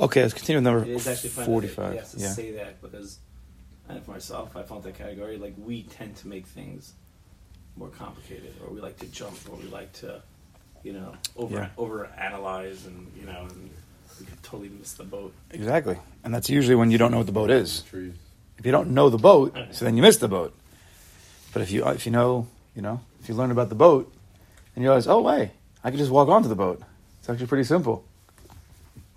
Okay, 0.00 0.22
let's 0.22 0.32
continue 0.34 0.56
with 0.56 0.64
number 0.64 0.82
It 0.84 0.96
is 0.96 1.06
actually 1.06 1.30
fun 1.30 1.44
forty-five. 1.44 1.92
He 1.92 1.98
has 1.98 2.12
to 2.12 2.18
Yeah. 2.18 2.32
say 2.32 2.50
that 2.52 2.80
because, 2.80 3.18
I 3.88 3.94
know 3.94 4.00
for 4.00 4.12
myself, 4.12 4.56
I 4.56 4.62
found 4.62 4.82
that 4.84 4.94
category 4.94 5.36
like 5.36 5.54
we 5.58 5.82
tend 5.82 6.16
to 6.16 6.28
make 6.28 6.46
things 6.46 6.94
more 7.76 7.88
complicated, 7.88 8.54
or 8.64 8.72
we 8.72 8.80
like 8.80 8.98
to 9.00 9.06
jump, 9.06 9.36
or 9.50 9.56
we 9.56 9.64
like 9.64 9.92
to, 10.00 10.22
you 10.82 10.94
know, 10.94 11.12
over 11.36 11.54
Yeah. 11.54 11.68
over 11.76 12.06
analyze, 12.18 12.86
and 12.86 13.12
you 13.18 13.26
know, 13.26 13.46
and 13.50 13.70
we 14.18 14.26
could 14.26 14.42
totally 14.42 14.70
miss 14.70 14.94
the 14.94 15.04
boat. 15.04 15.34
Exactly, 15.50 15.98
and 16.24 16.34
that's 16.34 16.48
usually 16.48 16.76
when 16.76 16.90
you 16.90 16.98
don't 16.98 17.10
know 17.10 17.18
what 17.18 17.26
the 17.26 17.32
boat 17.32 17.50
is. 17.50 17.82
Trees. 17.82 18.14
If 18.58 18.64
you 18.66 18.72
don't 18.72 18.90
know 18.90 19.08
the 19.10 19.18
boat, 19.18 19.54
so 19.72 19.84
then 19.84 19.96
you 19.96 20.02
miss 20.02 20.16
the 20.16 20.28
boat. 20.28 20.54
But 21.52 21.62
if 21.62 21.70
you 21.70 21.86
if 21.88 22.06
you 22.06 22.12
know, 22.12 22.46
you 22.74 22.80
know, 22.82 23.00
if 23.20 23.28
you 23.28 23.34
learn 23.34 23.50
about 23.50 23.68
the 23.68 23.74
boat, 23.74 24.10
and 24.74 24.82
you 24.82 24.88
realize, 24.88 25.06
oh 25.06 25.20
wait, 25.20 25.50
I 25.84 25.90
can 25.90 25.98
just 25.98 26.10
walk 26.10 26.28
onto 26.28 26.48
the 26.48 26.54
boat. 26.54 26.80
It's 27.20 27.28
actually 27.28 27.46
pretty 27.46 27.64
simple. 27.64 28.04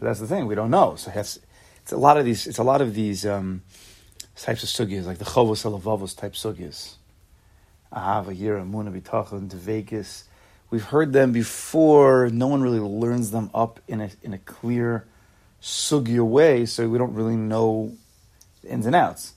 But 0.04 0.10
that's 0.10 0.20
the 0.20 0.28
thing, 0.28 0.48
we 0.48 0.56
don't 0.56 0.70
know. 0.70 0.98
So 0.98 1.14
it's, 1.16 1.40
it's 1.82 1.94
a 1.94 1.98
lot 1.98 2.18
of 2.18 2.26
these. 2.26 2.46
It's 2.46 2.58
a 2.58 2.64
lot 2.64 2.82
of 2.82 2.94
these 2.94 3.26
um, 3.26 3.62
types 4.36 4.62
of 4.62 4.68
sugyas, 4.68 5.06
like 5.06 5.18
the 5.18 5.24
Chovos 5.24 5.64
HaLevavos 5.64 6.18
type 6.18 6.34
sugyas. 6.34 6.96
Ahava, 7.90 8.38
Yira, 8.38 8.70
Muna, 8.70 8.92
Bitachon, 8.92 9.50
Vegas. 9.54 10.26
We've 10.70 10.84
heard 10.84 11.14
them 11.14 11.32
before. 11.32 12.30
No 12.34 12.48
one 12.48 12.62
really 12.62 12.82
learns 12.82 13.32
them 13.32 13.50
up 13.54 13.80
in 13.88 14.02
a 14.02 14.10
in 14.22 14.34
a 14.34 14.40
clear 14.40 15.08
sugya 15.62 16.28
way, 16.28 16.66
so 16.66 16.90
we 16.90 16.98
don't 16.98 17.14
really 17.14 17.38
know 17.38 17.94
the 18.62 18.72
ins 18.72 18.86
and 18.86 18.98
outs. 18.98 19.36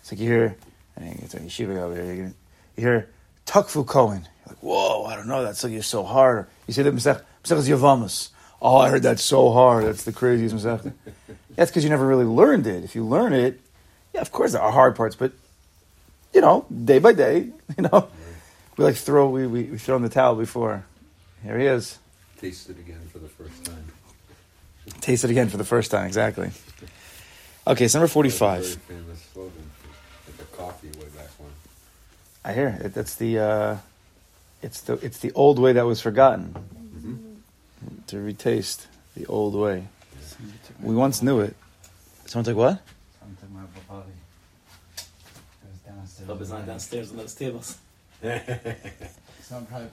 It's 0.00 0.10
like 0.10 0.20
you 0.22 0.26
hear, 0.26 0.56
it's 0.96 1.34
a 1.34 1.40
yeshiva 1.40 1.76
over 1.76 2.02
here. 2.02 2.14
You 2.14 2.34
hear 2.76 3.10
Tukfu 3.44 3.86
Cohen. 3.86 4.22
You're 4.22 4.54
like, 4.54 4.62
whoa, 4.62 5.04
I 5.04 5.16
don't 5.16 5.28
know 5.28 5.42
that 5.42 5.56
sugya 5.56 5.76
is 5.76 5.86
so 5.86 6.02
hard. 6.02 6.46
You 6.66 6.72
see 6.72 6.80
the 6.80 6.92
Masech 6.92 7.22
Yavamas. 7.44 8.30
Oh, 8.64 8.76
I 8.76 8.90
heard 8.90 9.02
that's 9.02 9.24
so 9.24 9.50
hard. 9.50 9.84
That's 9.84 10.04
the 10.04 10.12
craziest 10.12 10.54
Masech. 10.54 10.92
That's 11.56 11.70
because 11.72 11.82
you 11.82 11.90
never 11.90 12.06
really 12.06 12.24
learned 12.24 12.68
it. 12.68 12.84
If 12.84 12.94
you 12.94 13.04
learn 13.04 13.32
it, 13.32 13.60
yeah, 14.14 14.20
of 14.20 14.30
course 14.30 14.52
there 14.52 14.62
are 14.62 14.70
hard 14.70 14.94
parts, 14.94 15.16
but 15.16 15.32
you 16.32 16.40
know, 16.40 16.64
day 16.84 17.00
by 17.00 17.12
day, 17.12 17.50
you 17.76 17.82
know, 17.82 18.08
we 18.76 18.84
like 18.84 18.94
throw 18.94 19.28
we 19.28 19.48
we, 19.48 19.64
we 19.64 19.78
throw 19.78 19.96
in 19.96 20.02
the 20.02 20.08
towel 20.08 20.36
before. 20.36 20.86
Here 21.42 21.58
he 21.58 21.66
is. 21.66 21.98
Taste 22.38 22.70
it 22.70 22.78
again 22.78 23.00
for 23.12 23.18
the 23.18 23.28
first 23.28 23.64
time. 23.64 23.84
Taste 25.00 25.24
it 25.24 25.30
again 25.30 25.48
for 25.48 25.56
the 25.56 25.64
first 25.64 25.90
time. 25.90 26.06
Exactly. 26.06 26.50
Okay, 27.66 27.84
it's 27.84 27.94
number 27.94 28.06
forty-five. 28.06 28.60
was 28.60 28.74
a 28.74 28.78
Very 28.78 29.00
famous 29.00 29.28
slogan. 29.32 29.70
Like 30.28 30.36
the 30.36 30.56
coffee 30.56 30.88
way 30.98 31.06
back 31.16 31.30
when. 31.38 31.50
I 32.44 32.52
hear 32.52 32.78
it. 32.80 32.94
That's 32.94 33.16
the 33.16 33.38
uh, 33.40 33.76
it's 34.62 34.82
the 34.82 34.94
it's 34.94 35.18
the 35.18 35.32
old 35.32 35.58
way 35.58 35.72
that 35.72 35.84
was 35.84 36.00
forgotten. 36.00 36.54
To 38.08 38.16
retaste 38.16 38.86
the 39.16 39.26
old 39.26 39.54
way. 39.54 39.88
We 40.80 40.94
once 40.94 41.22
knew 41.22 41.40
it. 41.40 41.56
Someone 42.26 42.44
took 42.44 42.56
what? 42.56 42.82
Someone 43.18 43.36
took 43.36 43.50
my 43.50 43.94
body. 43.94 44.12
It 44.96 45.04
was 45.70 45.78
downstairs. 45.86 46.28
Hope 46.28 46.40
it's 46.40 46.50
not 46.50 46.66
downstairs 46.66 47.10
on 47.10 47.16
those 47.18 47.34
tables. 47.34 47.78
Someone 49.42 49.66
probably 49.66 49.88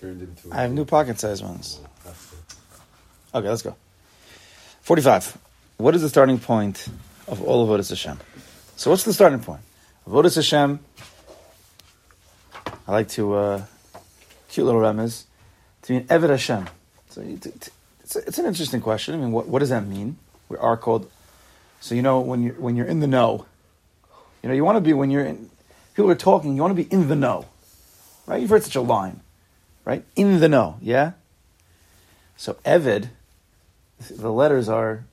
Turned 0.00 0.20
into. 0.20 0.52
I 0.52 0.62
have 0.62 0.72
new 0.72 0.84
pocket-sized 0.84 1.42
ones. 1.42 1.80
Okay, 3.34 3.48
let's 3.48 3.62
go. 3.62 3.74
Forty-five. 4.82 5.38
What 5.78 5.94
is 5.94 6.02
the 6.02 6.08
starting 6.10 6.38
point 6.38 6.86
of 7.26 7.42
all 7.42 7.62
of 7.62 7.68
Avodas 7.68 7.88
Hashem? 7.88 8.18
So, 8.76 8.90
what's 8.90 9.04
the 9.04 9.14
starting 9.14 9.40
point? 9.40 9.62
Avodas 10.06 10.36
Hashem. 10.36 10.80
I 12.86 12.92
like 12.92 13.08
to 13.10 13.34
uh, 13.34 13.64
cute 14.50 14.66
little 14.66 14.82
remez 14.82 15.24
to 15.82 15.88
be 15.88 15.96
an 15.96 16.04
Eved 16.04 16.28
Hashem. 16.28 16.66
So, 17.16 17.22
it's, 18.26 18.38
an 18.38 18.44
interesting 18.44 18.82
question. 18.82 19.14
I 19.14 19.16
mean, 19.16 19.32
what, 19.32 19.48
what 19.48 19.60
does 19.60 19.70
that 19.70 19.86
mean? 19.86 20.18
We 20.50 20.58
are 20.58 20.76
called. 20.76 21.10
So 21.80 21.94
you 21.94 22.02
know 22.02 22.20
when 22.20 22.42
you're 22.42 22.54
when 22.56 22.76
you're 22.76 22.86
in 22.86 23.00
the 23.00 23.06
know, 23.06 23.46
you 24.42 24.50
know 24.50 24.54
you 24.54 24.62
want 24.62 24.76
to 24.76 24.82
be 24.82 24.92
when 24.92 25.10
you're 25.10 25.24
in. 25.24 25.48
People 25.94 26.10
are 26.10 26.14
talking. 26.14 26.56
You 26.56 26.60
want 26.60 26.76
to 26.76 26.82
be 26.82 26.92
in 26.92 27.08
the 27.08 27.16
know, 27.16 27.46
right? 28.26 28.38
You've 28.38 28.50
heard 28.50 28.64
such 28.64 28.76
a 28.76 28.82
line, 28.82 29.20
right? 29.86 30.04
In 30.14 30.40
the 30.40 30.48
know, 30.48 30.76
yeah. 30.82 31.12
So 32.36 32.54
Eved, 32.66 33.08
the 34.10 34.30
letters 34.30 34.68
are 34.68 35.06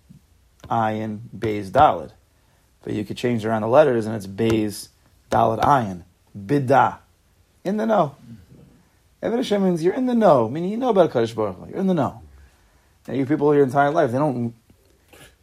ayin, 0.69 1.19
beis, 1.37 1.69
dalid. 1.69 2.11
But 2.83 2.93
you 2.93 3.05
could 3.05 3.15
change 3.15 3.45
around 3.45 3.61
the 3.61 3.69
letters 3.69 4.05
and 4.05 4.13
it's 4.13 4.27
beis, 4.27 4.89
dalid, 5.31 5.61
ayin. 5.61 6.03
Bidah. 6.37 6.97
In 7.63 7.77
the 7.77 7.85
know. 7.85 8.15
Eved 9.23 9.37
Hashem 9.37 9.63
means 9.63 9.81
you're 9.81 9.93
in 9.93 10.05
the 10.05 10.13
know, 10.13 10.49
meaning 10.49 10.69
you 10.69 10.77
know 10.77 10.89
about 10.89 11.11
Kadosh 11.11 11.33
Baruch 11.33 11.55
Hu. 11.55 11.69
You're 11.69 11.77
in 11.77 11.87
the 11.87 11.93
know. 11.93 12.21
Now, 13.07 13.13
you 13.13 13.25
people 13.25 13.53
your 13.55 13.63
entire 13.63 13.89
life, 13.89 14.11
they 14.11 14.17
don't, 14.17 14.53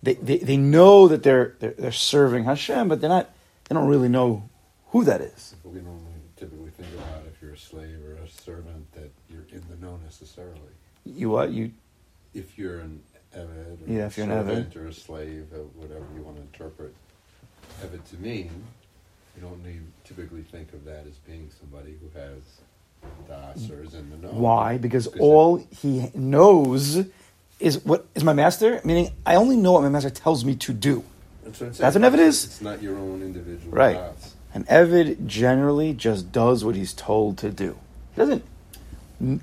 they, 0.02 0.14
they, 0.14 0.38
they 0.38 0.56
know 0.58 1.08
that 1.08 1.22
they're, 1.22 1.56
they're, 1.60 1.72
they're 1.72 1.92
serving 1.92 2.44
Hashem, 2.44 2.88
but 2.88 3.00
they're 3.00 3.08
not, 3.08 3.30
they 3.68 3.74
don't 3.74 3.88
really 3.88 4.08
know 4.08 4.48
who 4.88 5.04
that 5.04 5.22
is. 5.22 5.54
We 5.64 5.80
don't 5.80 6.04
typically 6.36 6.70
think 6.70 6.92
about 6.94 7.22
if 7.26 7.40
you're 7.40 7.54
a 7.54 7.58
slave 7.58 7.98
or 8.06 8.14
a 8.22 8.28
servant 8.28 8.92
that 8.92 9.10
you're 9.30 9.46
in 9.50 9.62
the 9.70 9.76
know 9.84 9.98
necessarily. 10.04 10.60
You 11.04 11.30
what? 11.30 11.50
You, 11.50 11.72
If 12.34 12.58
you're 12.58 12.80
an 12.80 13.00
Eved 13.34 13.88
or 13.88 13.92
Yeah, 13.92 14.06
if 14.06 14.16
you're 14.18 14.30
an 14.30 14.46
servant 14.46 14.76
or 14.76 14.88
a 14.88 14.92
slave 14.92 15.46
or 15.54 15.64
whatever 15.74 16.04
you 16.14 16.22
want 16.22 16.36
to 16.36 16.42
interpret 16.42 16.94
Eved 17.82 18.04
to 18.10 18.16
mean, 18.16 18.50
you 19.36 19.42
don't 19.42 19.64
need, 19.64 19.82
typically 20.04 20.42
think 20.42 20.72
of 20.74 20.84
that 20.84 21.06
as 21.06 21.16
being 21.26 21.50
somebody 21.60 21.94
who 22.00 22.18
has 22.18 22.42
das 23.28 23.70
or 23.70 23.82
is 23.82 23.94
in 23.94 24.10
the 24.10 24.16
know. 24.26 24.32
Why? 24.32 24.78
Because 24.78 25.06
all 25.18 25.56
he 25.80 26.10
knows 26.14 27.04
is 27.58 27.84
what 27.84 28.06
is 28.14 28.24
my 28.24 28.32
master. 28.32 28.80
Meaning, 28.84 29.10
I 29.26 29.34
only 29.36 29.56
know 29.56 29.72
what 29.72 29.82
my 29.82 29.88
master 29.88 30.10
tells 30.10 30.44
me 30.44 30.54
to 30.56 30.72
do. 30.72 31.04
That's 31.44 31.60
what, 31.60 31.74
That's 31.74 31.96
what 31.96 32.12
Eved 32.12 32.18
is. 32.18 32.44
It's 32.44 32.60
not 32.60 32.82
your 32.82 32.96
own 32.96 33.22
individual 33.22 33.72
Right. 33.72 33.96
das. 33.96 34.34
An 34.52 34.64
Evid 34.64 35.26
generally 35.26 35.92
just 35.94 36.32
does 36.32 36.64
what 36.64 36.74
he's 36.74 36.92
told 36.92 37.38
to 37.38 37.50
do. 37.50 37.76
He 38.14 38.18
doesn't 38.20 38.44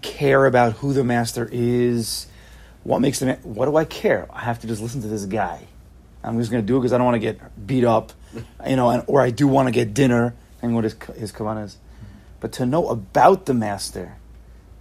care 0.01 0.45
about 0.45 0.73
who 0.73 0.93
the 0.93 1.03
master 1.03 1.47
is. 1.51 2.27
What 2.83 2.99
makes 2.99 3.19
the 3.19 3.27
ma- 3.27 3.35
what 3.43 3.65
do 3.65 3.75
I 3.77 3.85
care? 3.85 4.27
I 4.33 4.41
have 4.41 4.59
to 4.59 4.67
just 4.67 4.81
listen 4.81 5.01
to 5.01 5.07
this 5.07 5.25
guy. 5.25 5.67
I'm 6.23 6.37
just 6.39 6.51
going 6.51 6.61
to 6.63 6.67
do 6.67 6.75
it 6.77 6.79
because 6.81 6.91
I 6.93 6.97
don't 6.97 7.05
want 7.05 7.15
to 7.15 7.19
get 7.19 7.67
beat 7.67 7.85
up, 7.85 8.11
you 8.67 8.75
know, 8.75 8.89
and, 8.89 9.03
or 9.07 9.21
I 9.21 9.29
do 9.29 9.47
want 9.47 9.67
to 9.67 9.71
get 9.71 9.93
dinner 9.93 10.33
and 10.61 10.75
what 10.75 10.83
his 10.83 10.95
his 11.15 11.31
kavanah 11.31 11.65
is. 11.65 11.77
But 12.39 12.51
to 12.53 12.65
know 12.65 12.87
about 12.89 13.45
the 13.45 13.53
master, 13.53 14.17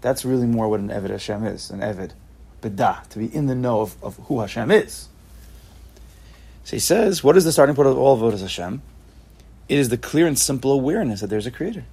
that's 0.01 0.25
really 0.25 0.47
more 0.47 0.69
what 0.69 0.81
an 0.81 0.89
Evid 0.89 1.11
Hashem 1.11 1.45
is. 1.45 1.71
An 1.71 1.81
Evid, 1.81 2.13
bedah, 2.63 3.09
to 3.09 3.19
be 3.19 3.35
in 3.35 3.47
the 3.47 3.55
know 3.55 3.81
of, 3.81 3.97
of 4.03 4.17
who 4.27 4.41
Hashem 4.41 4.71
is. 4.71 5.09
So 6.65 6.77
he 6.77 6.81
says, 6.81 7.23
what 7.23 7.37
is 7.37 7.45
the 7.45 7.53
starting 7.53 7.75
point 7.75 7.89
of 7.89 7.97
all 7.97 8.15
of 8.15 8.21
Avodas 8.21 8.41
Hashem? 8.41 8.83
It 9.69 9.79
is 9.79 9.89
the 9.89 9.97
clear 9.97 10.27
and 10.27 10.39
simple 10.39 10.73
awareness 10.73 11.21
that 11.21 11.29
there's 11.29 11.47
a 11.47 11.51
creator. 11.51 11.85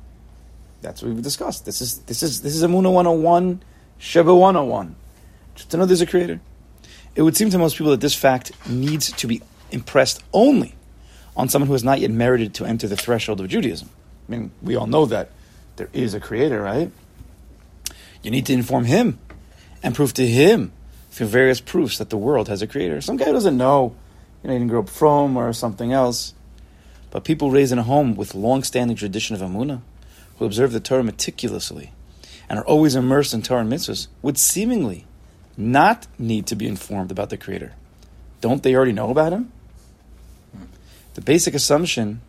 That's 0.81 1.02
what 1.02 1.13
we've 1.13 1.23
discussed. 1.23 1.66
This 1.66 1.81
is 1.81 2.00
this 2.00 2.22
is 2.22 2.41
this 2.41 2.56
is 2.56 2.63
Amuna 2.63 2.91
101, 2.91 3.63
Sheba 3.97 4.35
101. 4.35 4.96
Just 5.56 5.72
to 5.72 5.78
know 5.78 5.85
there's 5.85 6.02
a 6.02 6.06
creator. 6.06 6.40
It 7.16 7.22
would 7.22 7.38
seem 7.38 7.50
to 7.52 7.57
most 7.57 7.78
people 7.78 7.91
that 7.91 8.02
this 8.02 8.16
fact 8.16 8.52
needs 8.68 9.12
to 9.13 9.28
be 9.28 9.41
impressed 9.72 10.22
only 10.34 10.75
on 11.38 11.50
someone 11.50 11.68
who 11.68 11.73
has 11.73 11.84
not 11.84 12.00
yet 12.00 12.12
merited 12.12 12.53
to 12.56 12.66
enter 12.66 12.88
the 12.88 12.97
threshold 12.97 13.40
of 13.40 13.47
Judaism. 13.47 13.90
I 14.28 14.31
mean, 14.31 14.52
we 14.62 14.75
all 14.75 14.88
know 14.88 15.06
that 15.06 15.31
there 15.75 15.89
is 15.94 16.13
a 16.13 16.19
creator, 16.19 16.61
right? 16.61 16.91
You 18.22 18.31
need 18.31 18.45
to 18.47 18.53
inform 18.53 18.85
him 18.85 19.19
and 19.81 19.94
prove 19.94 20.13
to 20.13 20.28
him 20.28 20.72
through 21.11 21.28
various 21.28 21.59
proofs 21.59 21.97
that 21.97 22.09
the 22.09 22.17
world 22.17 22.47
has 22.47 22.61
a 22.61 22.67
creator. 22.67 23.01
Some 23.01 23.17
guy 23.17 23.25
who 23.25 23.34
doesn't 23.34 23.57
know, 23.57 23.95
you 24.41 24.47
know, 24.47 24.53
he 24.53 24.59
didn't 24.59 24.69
grow 24.69 24.81
up 24.81 24.89
from 24.89 25.38
or 25.38 25.51
something 25.53 25.91
else. 25.91 26.34
But 27.11 27.23
people 27.23 27.51
raised 27.51 27.72
in 27.72 27.78
a 27.78 27.84
home 27.84 28.16
with 28.16 28.34
long-standing 28.34 28.97
tradition 28.97 29.35
of 29.35 29.41
Amunah, 29.41 29.81
who 30.38 30.45
observe 30.45 30.72
the 30.72 30.79
Torah 30.79 31.03
meticulously 31.03 31.91
and 32.50 32.57
are 32.57 32.66
always 32.66 32.95
immersed 32.95 33.34
in 33.34 33.41
Torah 33.41 33.61
and 33.61 33.72
mitzvahs, 33.72 34.07
would 34.22 34.38
seemingly 34.38 35.05
not 35.55 36.07
need 36.17 36.47
to 36.47 36.55
be 36.55 36.67
informed 36.67 37.11
about 37.11 37.29
the 37.29 37.38
Creator. 37.38 37.73
Don't 38.41 38.63
they 38.63 38.75
already 38.75 38.91
know 38.91 39.11
about 39.11 39.31
Him? 39.31 39.52
The 41.14 41.22
basic 41.22 41.53
assumption 41.53 42.22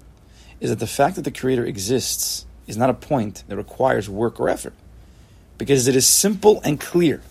is 0.60 0.70
that 0.70 0.78
the 0.78 0.86
fact 0.86 1.16
that 1.16 1.22
the 1.22 1.30
Creator 1.30 1.64
exists 1.64 2.44
is 2.66 2.76
not 2.76 2.90
a 2.90 2.94
point 2.94 3.44
that 3.48 3.56
requires 3.56 4.08
work 4.08 4.40
or 4.40 4.48
effort, 4.48 4.74
because 5.58 5.86
it 5.88 5.96
is 5.96 6.06
simple 6.06 6.60
and 6.64 6.80
clear. 6.80 7.22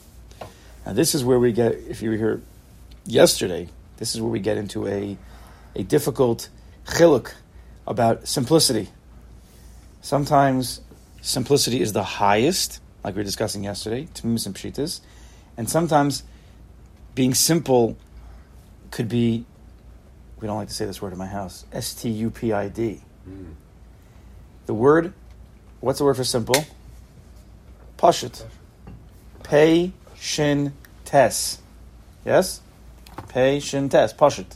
Now, 0.86 0.94
this 0.94 1.16
is 1.16 1.24
where 1.24 1.40
we 1.40 1.52
get, 1.52 1.74
if 1.74 2.02
you 2.02 2.10
were 2.10 2.18
here 2.18 2.42
yesterday, 3.06 3.70
this 3.98 4.16
is 4.16 4.22
where 4.22 4.32
we 4.32 4.40
get 4.40 4.58
into 4.58 4.88
a, 4.88 5.18
a 5.76 5.84
difficult 5.84 6.50
chiluk 6.86 7.34
about 7.88 8.28
simplicity. 8.28 8.90
Sometimes 10.02 10.82
simplicity 11.22 11.82
is 11.82 11.94
the 11.94 12.04
highest, 12.04 12.82
like 13.04 13.16
we 13.16 13.20
were 13.20 13.24
discussing 13.24 13.64
yesterday, 13.64 14.08
tamimus 14.14 14.46
and 14.46 14.56
pshitas, 14.56 15.00
and 15.56 15.70
sometimes 15.70 16.24
being 17.16 17.34
simple 17.34 17.98
could 18.92 19.08
be, 19.08 19.46
we 20.40 20.48
don't 20.48 20.58
like 20.58 20.68
to 20.68 20.74
say 20.74 20.86
this 20.86 21.02
word 21.02 21.14
in 21.14 21.18
my 21.18 21.28
house, 21.28 21.66
S 21.72 21.94
T 21.94 22.10
U 22.10 22.30
P 22.30 22.52
I 22.52 22.68
D. 22.68 23.02
Mm. 23.28 23.54
The 24.66 24.74
word, 24.74 25.14
what's 25.84 26.00
the 26.00 26.06
word 26.06 26.16
for 26.16 26.24
simple? 26.24 26.66
Pashut. 27.98 28.46
Pei, 29.44 29.92
shin, 30.18 30.74
tes. 31.04 31.60
Yes? 32.26 32.62
Pei, 33.28 33.60
shin, 33.60 33.90
tes, 33.90 34.14
pashut. 34.14 34.56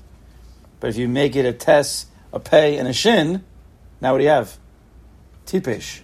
But 0.79 0.91
if 0.91 0.97
you 0.97 1.09
make 1.09 1.35
it 1.35 1.45
a 1.45 1.51
tes, 1.51 2.05
a 2.31 2.39
pei, 2.39 2.77
and 2.77 2.87
a 2.87 2.93
shin, 2.93 3.43
now 3.99 4.13
what 4.13 4.19
do 4.19 4.23
you 4.23 4.29
have? 4.29 4.57
Tipish. 5.45 5.99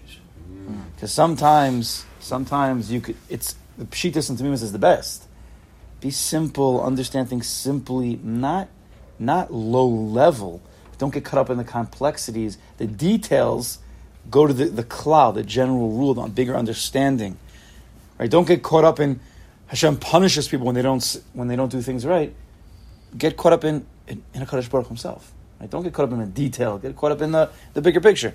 Mm. 0.51 0.83
Because 0.93 1.13
sometimes, 1.13 2.05
sometimes 2.19 2.91
you 2.91 2.99
could. 2.99 3.15
It's 3.29 3.55
the 3.77 3.85
pshitas 3.85 4.29
and 4.29 4.37
tamimas 4.37 4.61
is 4.61 4.73
the 4.73 4.79
best. 4.79 5.27
Be 6.01 6.11
simple, 6.11 6.83
understand 6.83 7.29
things 7.29 7.47
simply, 7.47 8.19
not 8.21 8.67
not 9.19 9.53
low 9.53 9.87
level. 9.87 10.61
Don't 10.97 11.13
get 11.13 11.23
caught 11.23 11.39
up 11.39 11.49
in 11.49 11.57
the 11.57 11.63
complexities. 11.63 12.57
The 12.77 12.87
details 12.87 13.79
go 14.29 14.47
to 14.47 14.53
the, 14.53 14.65
the 14.65 14.83
cloud, 14.83 15.35
the 15.35 15.43
general 15.43 15.89
rule, 15.89 16.13
the 16.13 16.27
bigger 16.27 16.55
understanding. 16.55 17.37
Right? 18.19 18.29
Don't 18.29 18.47
get 18.47 18.63
caught 18.63 18.83
up 18.83 18.99
in 18.99 19.19
Hashem 19.67 19.97
punishes 19.97 20.47
people 20.47 20.65
when 20.65 20.75
they 20.75 20.81
don't 20.81 21.21
when 21.33 21.47
they 21.47 21.55
don't 21.55 21.71
do 21.71 21.81
things 21.81 22.05
right. 22.05 22.33
Get 23.17 23.37
caught 23.37 23.53
up 23.53 23.63
in 23.63 23.85
in, 24.07 24.23
in 24.33 24.41
a 24.41 24.45
Kadosh 24.45 24.69
Baruch 24.69 24.87
himself. 24.87 25.31
Right? 25.59 25.69
Don't 25.69 25.83
get 25.83 25.93
caught 25.93 26.05
up 26.05 26.11
in 26.11 26.19
the 26.19 26.25
detail. 26.25 26.77
Get 26.77 26.95
caught 26.95 27.11
up 27.11 27.21
in 27.21 27.31
the, 27.31 27.49
the 27.73 27.81
bigger 27.81 28.01
picture. 28.01 28.33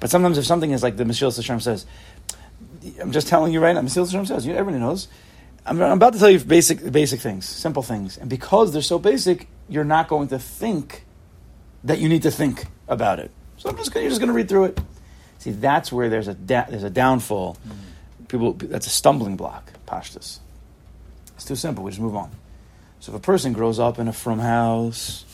But 0.00 0.10
sometimes 0.10 0.38
if 0.38 0.46
something 0.46 0.70
is 0.70 0.82
like 0.82 0.96
the 0.96 1.04
Meshil 1.04 1.34
Hashem 1.34 1.60
says, 1.60 1.86
I'm 3.00 3.10
just 3.10 3.26
telling 3.26 3.52
you 3.52 3.60
right 3.60 3.74
now. 3.74 3.80
Meshil 3.80 4.06
Hashem 4.06 4.26
says, 4.26 4.46
you 4.46 4.54
everybody 4.54 4.78
knows. 4.78 5.08
I'm, 5.66 5.80
I'm 5.82 5.92
about 5.92 6.12
to 6.14 6.18
tell 6.18 6.30
you 6.30 6.38
basic 6.38 6.90
basic 6.90 7.20
things, 7.20 7.46
simple 7.46 7.82
things, 7.82 8.16
and 8.16 8.30
because 8.30 8.72
they're 8.72 8.82
so 8.82 8.98
basic, 8.98 9.48
you're 9.68 9.84
not 9.84 10.08
going 10.08 10.28
to 10.28 10.38
think 10.38 11.04
that 11.84 11.98
you 11.98 12.08
need 12.08 12.22
to 12.22 12.30
think 12.30 12.66
about 12.86 13.18
it. 13.18 13.30
So 13.58 13.68
I'm 13.68 13.76
just 13.76 13.94
you're 13.94 14.08
just 14.08 14.20
going 14.20 14.28
to 14.28 14.34
read 14.34 14.48
through 14.48 14.64
it. 14.66 14.80
See, 15.38 15.52
that's 15.52 15.92
where 15.92 16.08
there's 16.08 16.28
a 16.28 16.34
da- 16.34 16.66
there's 16.68 16.82
a 16.82 16.90
downfall. 16.90 17.56
Mm. 17.66 18.28
People 18.28 18.52
that's 18.54 18.86
a 18.86 18.90
stumbling 18.90 19.36
block. 19.36 19.72
Pashtas. 19.86 20.38
It's 21.36 21.44
too 21.44 21.54
simple. 21.56 21.84
We 21.84 21.90
just 21.92 22.00
move 22.00 22.16
on. 22.16 22.30
So 23.00 23.12
if 23.12 23.18
a 23.18 23.20
person 23.20 23.52
grows 23.52 23.78
up 23.78 23.98
in 23.98 24.08
a 24.08 24.12
from 24.12 24.40
house, 24.40 25.24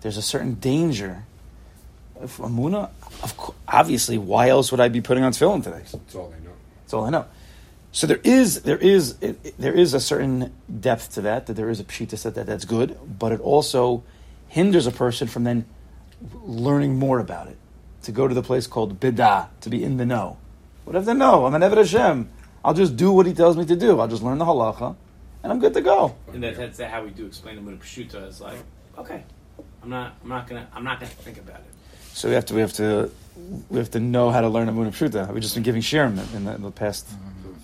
there's 0.00 0.16
a 0.16 0.22
certain 0.22 0.54
danger. 0.54 1.24
If 2.22 2.38
Amuna, 2.38 2.88
of 3.22 3.36
course, 3.36 3.56
obviously, 3.68 4.16
why 4.16 4.48
else 4.48 4.70
would 4.70 4.80
I 4.80 4.88
be 4.88 5.02
putting 5.02 5.22
on 5.22 5.32
tefillin 5.32 5.62
today? 5.62 5.82
That's 5.92 6.14
all 6.14 6.32
I 6.34 6.42
know. 6.42 6.52
That's 6.82 6.94
all 6.94 7.04
I 7.04 7.10
know. 7.10 7.26
So 7.92 8.06
there 8.06 8.20
is 8.24 8.62
there 8.62 8.78
is 8.78 9.16
it, 9.20 9.38
it- 9.44 9.58
there 9.58 9.74
is 9.74 9.92
a 9.94 10.00
certain 10.00 10.52
depth 10.80 11.14
to 11.14 11.20
that 11.22 11.46
that 11.46 11.54
there 11.54 11.68
is 11.68 11.78
a 11.80 11.84
pshita 11.84 12.16
set 12.16 12.34
that 12.34 12.46
that's 12.46 12.64
good, 12.64 12.98
but 13.18 13.32
it 13.32 13.40
also 13.40 14.02
hinders 14.48 14.86
a 14.86 14.90
person 14.92 15.28
from 15.28 15.44
then 15.44 15.66
learning 16.42 16.98
more 16.98 17.18
about 17.20 17.48
it. 17.48 17.58
To 18.06 18.12
go 18.12 18.28
to 18.28 18.34
the 18.34 18.42
place 18.42 18.66
called 18.68 19.00
bidah 19.00 19.48
to 19.62 19.68
be 19.68 19.82
in 19.82 19.96
the 19.96 20.06
know. 20.06 20.36
What 20.84 20.94
if 20.94 21.04
they 21.06 21.14
know? 21.14 21.44
I'm 21.46 21.54
an 21.54 21.62
Eved 21.62 21.76
Hashem. 21.78 22.28
I'll 22.64 22.72
just 22.74 22.96
do 22.96 23.10
what 23.10 23.26
he 23.26 23.34
tells 23.34 23.56
me 23.56 23.64
to 23.66 23.74
do. 23.74 23.98
I'll 23.98 24.06
just 24.06 24.22
learn 24.22 24.38
the 24.38 24.44
halacha, 24.44 24.94
and 25.42 25.52
I'm 25.52 25.58
good 25.58 25.74
to 25.74 25.80
go. 25.80 26.14
And 26.32 26.40
that, 26.44 26.56
that's 26.56 26.80
how 26.80 27.02
we 27.02 27.10
do 27.10 27.26
explain 27.26 27.56
the 27.56 27.62
Muna 27.68 27.78
Pshuta. 27.80 28.28
Is 28.28 28.40
like, 28.40 28.58
okay, 28.96 29.24
I'm 29.82 29.90
not, 29.90 30.14
I'm 30.22 30.28
not 30.28 30.46
gonna, 30.46 30.68
I'm 30.72 30.84
not 30.84 31.00
gonna 31.00 31.10
think 31.10 31.38
about 31.38 31.56
it. 31.56 31.72
So 32.12 32.28
we 32.28 32.34
have 32.36 32.46
to 32.46 32.54
we 32.54 32.60
have 32.60 32.72
to 32.74 33.10
we 33.70 33.78
have 33.78 33.90
to 33.90 33.98
know 34.00 34.30
how 34.30 34.40
to 34.40 34.48
learn 34.48 34.68
a 34.68 34.72
Munah 34.72 34.92
Pshuta. 34.94 35.32
We've 35.32 35.42
just 35.42 35.54
been 35.54 35.64
giving 35.64 35.82
shiurim 35.82 36.16
in 36.34 36.44
the, 36.44 36.54
in 36.54 36.62
the 36.62 36.70
past 36.70 37.08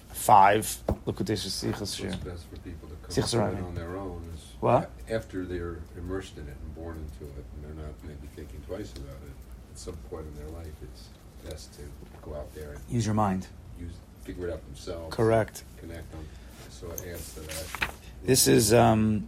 five. 0.09 0.77
Look 1.07 1.21
what 1.21 1.27
this 1.29 1.45
is 1.45 1.53
Sichas 1.53 1.81
What's 1.81 2.01
shiurim. 2.01 2.25
best 2.25 2.47
for 2.51 2.57
people 2.59 2.89
to 2.89 2.95
come 2.97 3.11
Six 3.11 3.31
to 3.31 3.37
it 3.37 3.41
around. 3.43 3.63
on 3.65 3.75
their 3.77 3.97
own 3.97 4.25
is 4.35 4.41
What? 4.59 4.91
after 5.09 5.45
they're 5.45 5.79
immersed 5.97 6.37
in 6.37 6.49
it 6.49 6.57
and 6.61 6.75
born 6.75 6.97
into 6.97 7.31
it, 7.33 7.45
and 7.55 7.63
they're 7.65 7.85
not 7.87 7.95
maybe 8.03 8.27
thinking 8.35 8.61
twice 8.67 8.91
about 8.93 9.23
it. 9.25 9.31
At 9.73 9.79
some 9.79 9.97
point 10.11 10.27
in 10.27 10.35
their 10.37 10.51
life, 10.55 10.67
it's 10.83 11.09
best 11.49 11.73
to 11.75 11.81
go 12.23 12.35
out 12.37 12.55
there 12.55 12.73
and 12.73 12.81
Use 12.91 13.07
your 13.07 13.15
mind. 13.15 13.47
use, 13.81 13.93
figure 14.23 14.49
it 14.49 14.53
out 14.53 14.65
themselves. 14.67 15.15
Correct. 15.15 15.65
Connect 15.81 16.11
them. 16.13 16.21
So 16.69 16.91
it 16.91 17.03
adds 17.15 17.35
to 17.35 17.41
that. 17.41 17.91
This 18.25 18.47
is 18.49 18.75
um, 18.75 19.27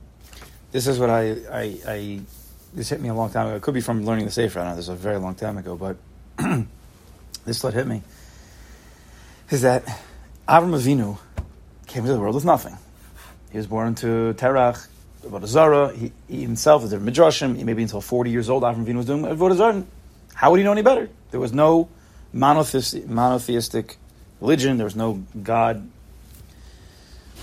this 0.71 0.87
is 0.87 0.99
what 0.99 1.09
I, 1.11 1.31
I 1.51 1.79
I 1.89 2.21
this 2.75 2.91
hit 2.91 3.01
me 3.01 3.09
a 3.09 3.15
long 3.15 3.31
time 3.31 3.47
ago. 3.47 3.57
It 3.57 3.63
could 3.63 3.75
be 3.75 3.81
from 3.81 4.05
learning 4.05 4.27
the 4.27 4.31
Sefer. 4.31 4.61
I 4.61 4.69
know 4.69 4.77
this 4.77 4.85
is 4.85 4.89
a 4.91 4.95
very 4.95 5.17
long 5.19 5.35
time 5.35 5.57
ago, 5.57 5.77
but 5.77 5.97
this 7.47 7.61
thought 7.63 7.73
hit 7.75 7.87
me. 7.87 8.03
Is 9.51 9.63
that 9.63 9.85
Avram 10.49 10.75
Avinu 10.79 11.19
came 11.87 12.03
into 12.03 12.13
the 12.13 12.21
world 12.21 12.35
with 12.35 12.45
nothing. 12.45 12.77
He 13.51 13.57
was 13.57 13.67
born 13.67 13.95
to 13.97 14.35
Terach, 14.35 14.89
Avodah 15.25 15.47
Zarah. 15.47 15.93
He, 15.97 16.13
he 16.29 16.43
himself 16.43 16.83
was 16.83 16.93
a 16.93 16.99
midrashim. 16.99 17.57
He 17.57 17.65
maybe 17.65 17.83
until 17.83 18.01
forty 18.01 18.31
years 18.31 18.51
old. 18.51 18.63
Avram 18.63 18.85
Avinu 18.85 18.97
was 18.97 19.07
doing 19.07 19.23
Avodah 19.23 19.57
Zarah. 19.57 19.85
How 20.35 20.51
would 20.51 20.59
he 20.59 20.65
know 20.65 20.73
any 20.73 20.83
better? 20.83 21.09
There 21.31 21.41
was 21.41 21.53
no 21.53 21.89
monotheistic, 22.33 23.09
monotheistic 23.09 23.97
religion. 24.41 24.77
There 24.77 24.85
was 24.85 24.97
no 24.97 25.25
God. 25.43 25.89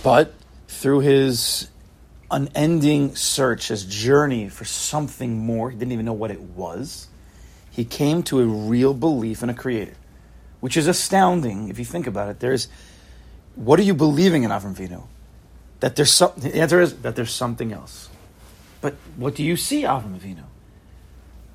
But 0.03 0.33
through 0.67 0.99
his 0.99 1.69
unending 2.29 3.15
search, 3.15 3.67
his 3.69 3.85
journey 3.85 4.49
for 4.49 4.65
something 4.65 5.37
more, 5.37 5.69
he 5.69 5.77
didn't 5.77 5.91
even 5.91 6.05
know 6.05 6.13
what 6.13 6.31
it 6.31 6.41
was. 6.41 7.07
He 7.69 7.85
came 7.85 8.23
to 8.23 8.39
a 8.39 8.45
real 8.45 8.93
belief 8.93 9.43
in 9.43 9.49
a 9.49 9.53
creator, 9.53 9.93
which 10.59 10.75
is 10.75 10.87
astounding 10.87 11.69
if 11.69 11.79
you 11.79 11.85
think 11.85 12.07
about 12.07 12.29
it. 12.29 12.39
There's, 12.39 12.67
what 13.55 13.79
are 13.79 13.83
you 13.83 13.93
believing 13.93 14.43
in 14.43 14.51
Avram 14.51 14.75
Avinu? 14.75 15.03
That 15.79 15.95
there's 15.95 16.13
some, 16.13 16.31
the 16.37 16.55
answer 16.55 16.81
is 16.81 16.97
that 17.01 17.15
there's 17.15 17.33
something 17.33 17.71
else. 17.71 18.09
But 18.81 18.95
what 19.15 19.35
do 19.35 19.43
you 19.43 19.55
see, 19.55 19.83
Avram 19.83 20.17
Avinu? 20.19 20.43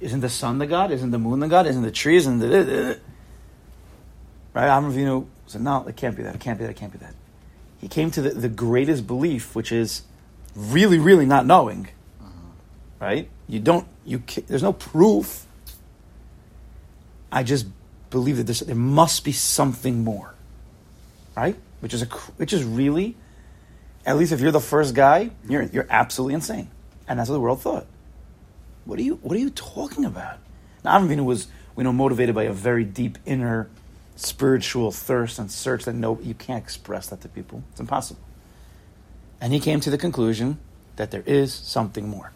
Isn't 0.00 0.20
the 0.20 0.28
sun 0.28 0.58
the 0.58 0.66
God? 0.66 0.90
Isn't 0.90 1.10
the 1.10 1.18
moon 1.18 1.40
the 1.40 1.48
God? 1.48 1.66
Isn't 1.66 1.82
the 1.82 1.90
trees? 1.90 2.22
Isn't 2.22 2.40
the 2.40 2.46
uh, 2.46 2.60
uh, 2.60 2.90
uh. 2.92 2.94
right? 4.52 4.68
Avram 4.68 4.92
Avinu 4.92 5.26
said, 5.46 5.62
"No, 5.62 5.86
it 5.86 5.96
can't 5.96 6.16
be 6.16 6.22
that. 6.22 6.34
It 6.34 6.40
can't 6.40 6.58
be 6.58 6.64
that. 6.64 6.70
It 6.70 6.76
can't 6.76 6.92
be 6.92 6.98
that." 6.98 7.14
He 7.80 7.88
came 7.88 8.10
to 8.12 8.22
the, 8.22 8.30
the 8.30 8.48
greatest 8.48 9.06
belief, 9.06 9.54
which 9.54 9.72
is 9.72 10.02
really, 10.54 10.98
really 10.98 11.26
not 11.26 11.46
knowing. 11.46 11.88
Uh-huh. 12.20 12.30
Right? 13.00 13.28
You 13.48 13.60
don't. 13.60 13.86
You. 14.04 14.22
There's 14.46 14.62
no 14.62 14.72
proof. 14.72 15.46
I 17.32 17.42
just 17.42 17.66
believe 18.10 18.44
that 18.44 18.66
there 18.66 18.76
must 18.76 19.24
be 19.24 19.32
something 19.32 20.04
more. 20.04 20.34
Right? 21.34 21.56
Which 21.80 21.94
is 21.94 22.02
a. 22.02 22.06
Which 22.36 22.52
is 22.52 22.64
really, 22.64 23.16
at 24.04 24.18
least 24.18 24.32
if 24.32 24.40
you're 24.40 24.52
the 24.52 24.60
first 24.60 24.94
guy, 24.94 25.30
you're 25.48 25.62
you're 25.62 25.86
absolutely 25.88 26.34
insane, 26.34 26.68
and 27.08 27.18
that's 27.18 27.30
what 27.30 27.34
the 27.34 27.40
world 27.40 27.62
thought. 27.62 27.86
What 28.86 28.98
are 28.98 29.02
you 29.02 29.16
What 29.16 29.36
are 29.36 29.40
you 29.40 29.50
talking 29.50 30.04
about? 30.04 30.38
Now, 30.84 30.98
Avram 30.98 31.08
Avinu 31.08 31.24
was, 31.24 31.48
we 31.74 31.84
know, 31.84 31.92
motivated 31.92 32.34
by 32.34 32.44
a 32.44 32.52
very 32.52 32.84
deep 32.84 33.18
inner 33.26 33.68
spiritual 34.14 34.92
thirst 34.92 35.38
and 35.38 35.50
search 35.50 35.84
that 35.84 35.94
no, 35.94 36.18
you 36.22 36.32
can't 36.32 36.62
express 36.62 37.08
that 37.08 37.20
to 37.20 37.28
people. 37.28 37.62
It's 37.72 37.80
impossible. 37.80 38.20
And 39.40 39.52
he 39.52 39.60
came 39.60 39.80
to 39.80 39.90
the 39.90 39.98
conclusion 39.98 40.58
that 40.94 41.10
there 41.10 41.22
is 41.26 41.52
something 41.52 42.08
more, 42.08 42.32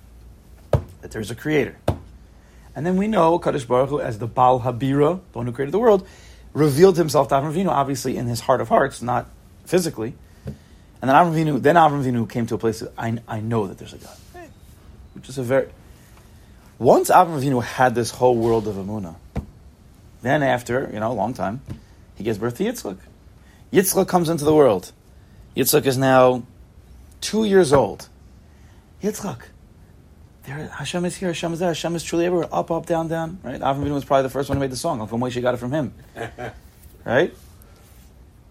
that 1.00 1.12
there 1.12 1.20
is 1.20 1.31
a 1.31 1.34
creator. 1.34 1.77
And 2.75 2.84
then 2.84 2.96
we 2.96 3.08
know 3.08 3.39
Kadosh 3.39 3.67
Baruch 3.67 3.89
Hu, 3.89 4.01
as 4.01 4.19
the 4.19 4.27
Baal 4.27 4.60
Habira, 4.60 5.20
the 5.32 5.39
one 5.39 5.46
who 5.46 5.53
created 5.53 5.72
the 5.72 5.79
world, 5.79 6.06
revealed 6.53 6.96
himself 6.96 7.29
to 7.29 7.36
Avram 7.36 7.55
Avinu, 7.55 7.69
obviously 7.69 8.17
in 8.17 8.27
his 8.27 8.41
heart 8.41 8.60
of 8.60 8.69
hearts, 8.69 9.01
not 9.01 9.27
physically. 9.65 10.15
And 10.46 11.08
then 11.08 11.17
Avram 11.17 11.32
Avinu, 11.32 11.63
then 11.63 11.77
Avram 11.77 12.05
Avinu 12.05 12.29
came 12.29 12.46
to 12.46 12.56
a 12.56 12.58
place 12.58 12.81
that 12.81 12.93
I, 12.98 13.19
I 13.27 13.41
know 13.41 13.67
that 13.69 13.79
there's 13.79 13.94
a 13.94 13.98
God, 13.98 14.17
which 15.15 15.29
is 15.29 15.39
a 15.39 15.43
very. 15.43 15.69
Once 16.81 17.10
Avram 17.10 17.39
Avinu 17.39 17.63
had 17.63 17.94
this 17.94 18.10
whole 18.10 18.39
world 18.39 18.67
of 18.67 18.75
Amunah, 18.77 19.15
then 20.22 20.43
after, 20.43 20.89
you 20.94 20.99
know, 20.99 21.13
a 21.13 21.13
long 21.13 21.34
time, 21.34 21.60
he 22.15 22.25
gives 22.25 22.39
birth 22.39 22.56
to 22.56 22.65
Yitzchak. 22.65 22.96
Yitzchak 23.70 24.08
comes 24.08 24.31
into 24.31 24.46
the 24.46 24.55
world. 24.55 24.91
Yitzchak 25.55 25.84
is 25.84 25.99
now 25.99 26.43
two 27.20 27.44
years 27.44 27.75
old. 27.75 28.08
Yitzchak. 29.03 29.43
There, 30.44 30.69
Hashem 30.69 31.05
is 31.05 31.17
here, 31.17 31.29
Hashem 31.29 31.53
is 31.53 31.58
there, 31.58 31.69
Hashem 31.69 31.96
is 31.96 32.03
truly 32.03 32.25
everywhere. 32.25 32.49
Up, 32.51 32.70
up, 32.70 32.87
down, 32.87 33.08
down. 33.08 33.41
Right? 33.43 33.60
Avram 33.60 33.84
Avinu 33.84 33.93
was 33.93 34.06
probably 34.06 34.22
the 34.22 34.31
first 34.31 34.49
one 34.49 34.56
who 34.56 34.60
made 34.60 34.72
the 34.72 34.77
song. 34.77 35.03
Uncle 35.03 35.19
Moshe 35.19 35.41
got 35.43 35.53
it 35.53 35.58
from 35.58 35.72
him. 35.72 35.93
right? 37.05 37.37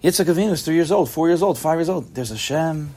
Yitzchak 0.04 0.26
Avinu 0.26 0.52
is 0.52 0.62
three 0.62 0.76
years 0.76 0.92
old, 0.92 1.10
four 1.10 1.30
years 1.30 1.42
old, 1.42 1.58
five 1.58 1.80
years 1.80 1.90
old. 1.90 2.14
There's 2.14 2.30
Hashem. 2.30 2.94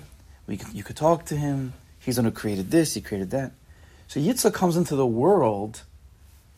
We 0.47 0.61
you 0.75 0.85
could 0.85 0.97
talk 0.97 1.25
to 1.27 1.37
him. 1.37 1.73
He's 2.01 2.17
the 2.17 2.23
one 2.23 2.33
who 2.33 2.37
created 2.37 2.71
this, 2.71 2.93
he 2.93 3.01
created 3.01 3.31
that. 3.31 3.53
So 4.13 4.21
Yitzchak 4.21 4.53
comes 4.53 4.77
into 4.77 4.95
the 4.95 5.07
world 5.07 5.85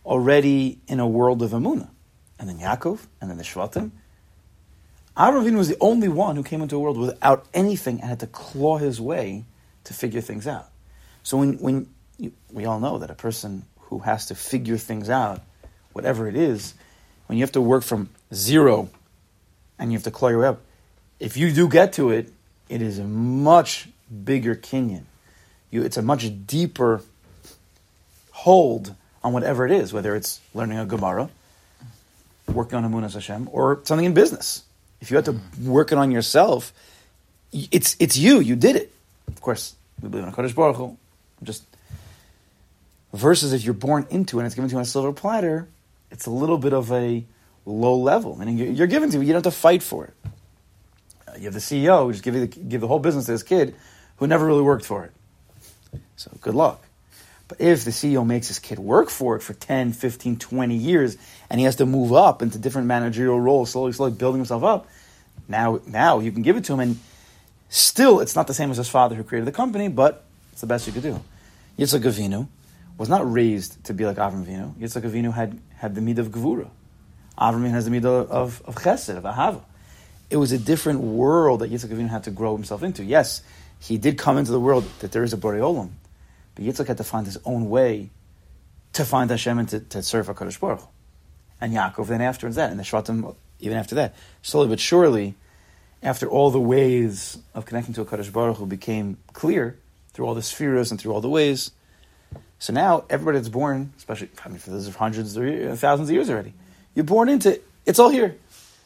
already 0.05 0.81
in 0.89 0.99
a 0.99 1.07
world 1.07 1.41
of 1.41 1.53
Amunah. 1.53 1.89
And 2.37 2.49
then 2.49 2.59
Yaakov, 2.59 3.07
and 3.21 3.31
then 3.31 3.37
the 3.37 3.45
Shvatim. 3.45 3.93
Avram 5.17 5.45
Avinu 5.45 5.59
was 5.59 5.69
the 5.69 5.77
only 5.81 6.09
one 6.09 6.35
who 6.35 6.43
came 6.43 6.63
into 6.63 6.75
a 6.75 6.81
world 6.81 6.99
without 6.99 7.47
anything 7.55 8.01
and 8.01 8.09
had 8.09 8.19
to 8.19 8.27
claw 8.27 8.79
his 8.79 9.01
way 9.01 9.45
to 9.85 9.95
figure 9.95 10.21
things 10.21 10.49
out. 10.49 10.67
So 11.23 11.37
when, 11.37 11.53
when 11.59 11.89
you, 12.19 12.33
we 12.51 12.65
all 12.65 12.81
know 12.81 12.99
that 12.99 13.09
a 13.09 13.15
person 13.15 13.63
who 13.83 14.01
has 14.01 14.27
to 14.27 14.35
figure 14.35 14.77
things 14.77 15.09
out, 15.09 15.41
whatever 15.93 16.27
it 16.27 16.35
is, 16.35 16.75
when 17.27 17.39
you 17.39 17.45
have 17.45 17.53
to 17.53 17.61
work 17.61 17.85
from 17.85 18.11
zero 18.35 18.91
and 19.79 19.93
you 19.93 19.97
have 19.97 20.03
to 20.03 20.11
claw 20.11 20.31
your 20.31 20.41
way 20.41 20.49
up, 20.49 20.61
if 21.21 21.37
you 21.37 21.53
do 21.53 21.69
get 21.69 21.93
to 21.93 22.11
it, 22.11 22.33
it 22.69 22.83
is 22.83 22.99
a 22.99 23.05
much 23.05 23.91
bigger 24.25 24.57
kinyan. 24.57 25.05
You, 25.71 25.85
it's 25.85 25.97
a 25.97 26.03
much 26.03 26.47
deeper 26.49 27.01
hold 28.45 28.95
on 29.23 29.33
whatever 29.33 29.65
it 29.65 29.73
is, 29.73 29.91
whether 29.91 30.15
it's 30.15 30.39
learning 30.53 30.79
a 30.79 30.85
Gemara, 30.85 31.31
working 32.47 32.77
on 32.77 32.85
Amunas 32.85 33.15
Hashem, 33.15 33.49
or 33.51 33.81
something 33.85 34.05
in 34.05 34.13
business. 34.13 34.63
If 35.01 35.11
you 35.11 35.17
have 35.17 35.25
to 35.25 35.41
work 35.63 35.93
it 35.93 35.99
on 35.99 36.11
yourself, 36.11 36.75
it's 37.53 37.97
it's 37.99 38.19
you. 38.19 38.41
You 38.41 38.55
did 38.55 38.77
it. 38.77 38.93
Of 39.29 39.41
course, 39.41 39.75
we 40.03 40.11
believe 40.11 40.25
in 40.25 40.33
a 40.33 40.37
Kodesh 40.37 40.55
Baruch 40.55 40.77
Hu. 40.77 40.97
just 41.43 41.65
versus 43.15 43.55
if 43.55 43.65
you're 43.65 43.73
born 43.73 44.07
into 44.11 44.39
it 44.39 44.43
and 44.43 44.47
it's 44.47 44.55
given 44.55 44.69
to 44.69 44.75
you 44.75 44.79
on 44.79 44.83
a 44.83 44.87
silver 44.87 45.13
platter, 45.13 45.67
it's 46.11 46.27
a 46.27 46.31
little 46.31 46.59
bit 46.59 46.75
of 46.75 46.93
a 46.93 47.25
low 47.65 47.97
level. 47.97 48.37
Meaning 48.37 48.59
you're, 48.59 48.73
you're 48.73 48.87
given 48.87 49.11
to 49.11 49.21
it, 49.21 49.25
you 49.25 49.33
don't 49.33 49.45
have 49.45 49.55
to 49.55 49.59
fight 49.59 49.83
for 49.83 50.05
it. 50.05 50.15
Uh, 51.27 51.33
you 51.39 51.45
have 51.45 51.55
the 51.55 51.61
CEO 51.61 52.05
who 52.05 52.13
just 52.13 52.25
give, 52.25 52.35
you 52.35 52.47
the, 52.47 52.47
give 52.47 52.83
the 52.83 52.89
whole 52.89 52.99
business 52.99 53.25
to 53.25 53.33
this 53.33 53.43
kid 53.43 53.75
who 54.19 54.27
never 54.27 54.45
really 54.45 54.63
worked 54.63 54.85
for 54.85 55.05
it. 55.05 55.13
So 56.17 56.31
good 56.43 56.55
luck. 56.55 56.84
But 57.57 57.65
if 57.65 57.85
the 57.85 57.93
CEO 57.93 58.27
makes 58.27 58.49
his 58.49 58.59
kid 58.59 58.81
work 58.81 59.11
for 59.11 59.37
it 59.37 59.43
for 59.43 59.55
10, 59.55 59.93
15, 59.93 60.39
20 60.39 60.75
years, 60.75 61.17
and 61.49 61.61
he 61.61 61.65
has 61.67 61.77
to 61.77 61.87
move 61.87 62.13
up 62.13 62.43
into 62.43 62.59
different 62.59 62.89
managerial 62.89 63.39
roles, 63.39 63.71
slowly, 63.71 63.93
slowly 63.93 64.11
building 64.11 64.41
himself 64.41 64.65
up, 64.65 64.89
now, 65.47 65.81
now 65.87 66.19
you 66.19 66.33
can 66.33 66.43
give 66.43 66.57
it 66.57 66.65
to 66.65 66.73
him, 66.73 66.81
and 66.81 66.99
still 67.69 68.19
it's 68.19 68.35
not 68.35 68.49
the 68.49 68.55
same 68.55 68.73
as 68.73 68.77
his 68.79 68.89
father 68.89 69.15
who 69.15 69.23
created 69.23 69.47
the 69.47 69.53
company, 69.53 69.87
but 69.89 70.25
it's 70.51 70.63
the 70.63 70.67
best 70.67 70.89
you 70.89 70.93
could 70.93 71.05
do. 71.05 71.21
Yitzhak 71.79 72.01
Avinu 72.01 72.49
was 72.99 73.09
not 73.09 73.31
raised 73.31 73.85
to 73.85 73.95
be 73.95 74.05
like 74.05 74.17
Avram 74.17 74.45
Avinu. 74.45 74.75
Yitzhak 74.75 75.03
Avinu 75.03 75.33
had, 75.33 75.57
had 75.77 75.95
the 75.95 76.01
mid 76.01 76.19
of 76.19 76.29
Gevura. 76.29 76.69
Avram 77.39 77.71
has 77.71 77.85
the 77.85 77.93
mid 77.93 78.05
of, 78.05 78.63
of 78.65 78.75
Chesed, 78.75 79.17
of 79.17 79.23
Ahava. 79.23 79.61
It 80.29 80.39
was 80.39 80.51
a 80.51 80.59
different 80.59 81.01
world 81.01 81.61
that 81.61 81.71
Yitzhak 81.71 81.91
Avinu 81.91 82.09
had 82.09 82.25
to 82.25 82.33
grow 82.33 82.57
himself 82.57 82.83
into. 82.83 83.05
Yes, 83.05 83.43
he 83.79 83.97
did 83.97 84.19
come 84.19 84.39
into 84.39 84.51
the 84.51 84.61
world 84.61 84.85
that 85.01 85.13
there 85.13 85.23
is 85.23 85.33
a 85.33 85.37
Borei 85.37 85.61
Olam, 85.61 85.91
but 86.55 86.65
Yitzhak 86.65 86.87
had 86.87 86.99
to 86.99 87.05
find 87.05 87.27
his 87.27 87.39
own 87.45 87.69
way 87.69 88.11
to 88.95 89.05
find 89.05 89.31
Hashem 89.31 89.59
and 89.59 89.69
to, 89.71 89.81
to 89.81 90.03
serve 90.03 90.29
HaKadosh 90.29 90.61
Baruch 90.61 90.81
Hu. 90.81 90.87
And 91.61 91.75
Yaakov 91.75 92.07
then 92.07 92.21
afterwards 92.21 92.57
that, 92.57 92.71
and 92.71 92.79
the 92.79 92.85
Shvatim 92.85 93.35
even 93.61 93.77
after 93.77 93.95
that. 93.97 94.15
Slowly 94.43 94.69
but 94.69 94.81
surely, 94.81 95.35
after 96.03 96.29
all 96.29 96.51
the 96.51 96.61
ways 96.61 97.39
of 97.55 97.65
connecting 97.67 97.95
to 97.95 98.03
a 98.03 98.05
Kadosh 98.05 98.33
Baruch 98.33 98.59
Hu 98.59 98.67
became 98.67 99.17
clear 99.33 99.79
through 100.13 100.27
all 100.27 100.35
the 100.35 100.43
spheres 100.43 100.91
and 100.91 101.01
through 101.01 101.13
all 101.13 101.21
the 101.21 101.29
ways, 101.29 101.71
so 102.59 102.73
now 102.73 103.05
everybody 103.11 103.39
that's 103.39 103.49
born, 103.49 103.93
especially 103.97 104.31
I 104.45 104.49
mean 104.49 104.59
for 104.59 104.71
those 104.71 104.87
of 104.87 104.97
hundreds 104.97 105.37
or 105.37 105.47
uh, 105.47 105.77
thousands 105.77 106.09
of 106.09 106.15
years 106.15 106.31
already, 106.31 106.55
you're 106.95 107.05
born 107.05 107.29
into 107.29 107.61
it's 107.85 107.99
all 107.99 108.11
here. 108.11 108.37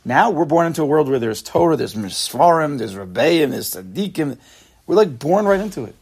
Now 0.04 0.30
we're 0.30 0.46
born 0.46 0.66
into 0.66 0.82
a 0.82 0.86
world 0.86 1.08
where 1.08 1.18
there's 1.18 1.42
Torah, 1.42 1.76
there's 1.76 1.94
Misfarim, 1.94 2.78
there's 2.78 2.94
Rebbeim, 2.94 3.50
there's 3.50 3.74
Tzaddikim. 3.74 4.38
We're 4.86 4.96
like 4.96 5.18
born 5.18 5.44
right 5.44 5.60
into 5.60 5.84
it. 5.84 5.94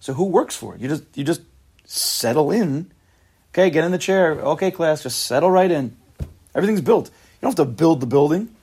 So 0.00 0.14
who 0.14 0.24
works 0.24 0.56
for 0.56 0.74
it? 0.74 0.80
You 0.80 0.88
just 0.88 1.04
you 1.14 1.24
just 1.24 1.42
settle 1.84 2.50
in. 2.50 2.90
Okay, 3.52 3.70
get 3.70 3.84
in 3.84 3.92
the 3.92 3.98
chair. 3.98 4.32
Okay, 4.32 4.70
class, 4.70 5.02
just 5.02 5.24
settle 5.24 5.50
right 5.50 5.70
in. 5.70 5.96
Everything's 6.54 6.80
built. 6.80 7.06
You 7.06 7.12
don't 7.42 7.58
have 7.58 7.66
to 7.66 7.72
build 7.72 8.00
the 8.00 8.06
building. 8.06 8.54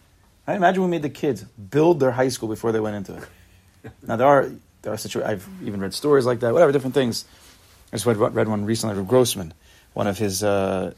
Right? 0.47 0.55
Imagine 0.55 0.83
we 0.83 0.89
made 0.89 1.01
the 1.01 1.09
kids 1.09 1.43
build 1.43 1.99
their 1.99 2.11
high 2.11 2.29
school 2.29 2.49
before 2.49 2.71
they 2.71 2.79
went 2.79 2.95
into 2.95 3.15
it. 3.17 3.23
Now 4.07 4.15
there 4.15 4.27
are 4.27 4.51
there 4.81 4.93
are 4.93 4.97
situations. 4.97 5.31
I've 5.31 5.67
even 5.67 5.79
read 5.79 5.93
stories 5.93 6.25
like 6.25 6.39
that. 6.39 6.53
Whatever, 6.53 6.71
different 6.71 6.95
things. 6.95 7.25
I 7.91 7.97
just 7.97 8.05
read, 8.05 8.17
read 8.17 8.47
one 8.47 8.65
recently 8.65 8.95
from 8.95 9.05
Grossman. 9.05 9.53
One 9.93 10.07
of 10.07 10.17
his 10.17 10.43
uh, 10.43 10.93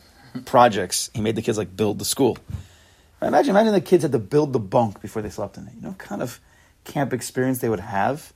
projects, 0.46 1.10
he 1.14 1.22
made 1.22 1.36
the 1.36 1.42
kids 1.42 1.58
like 1.58 1.76
build 1.76 2.00
the 2.00 2.06
school. 2.06 2.38
Imagine, 3.22 3.52
imagine 3.52 3.74
the 3.74 3.82
kids 3.82 4.04
had 4.04 4.12
to 4.12 4.20
build 4.20 4.54
the 4.54 4.60
bunk 4.60 5.02
before 5.02 5.22
they 5.22 5.30
slept 5.30 5.58
in 5.58 5.68
it. 5.68 5.74
You 5.76 5.82
know, 5.82 5.90
what 5.90 5.98
kind 5.98 6.22
of 6.22 6.40
camp 6.84 7.14
experience 7.14 7.60
they 7.60 7.70
would 7.70 7.80
have. 7.80 8.34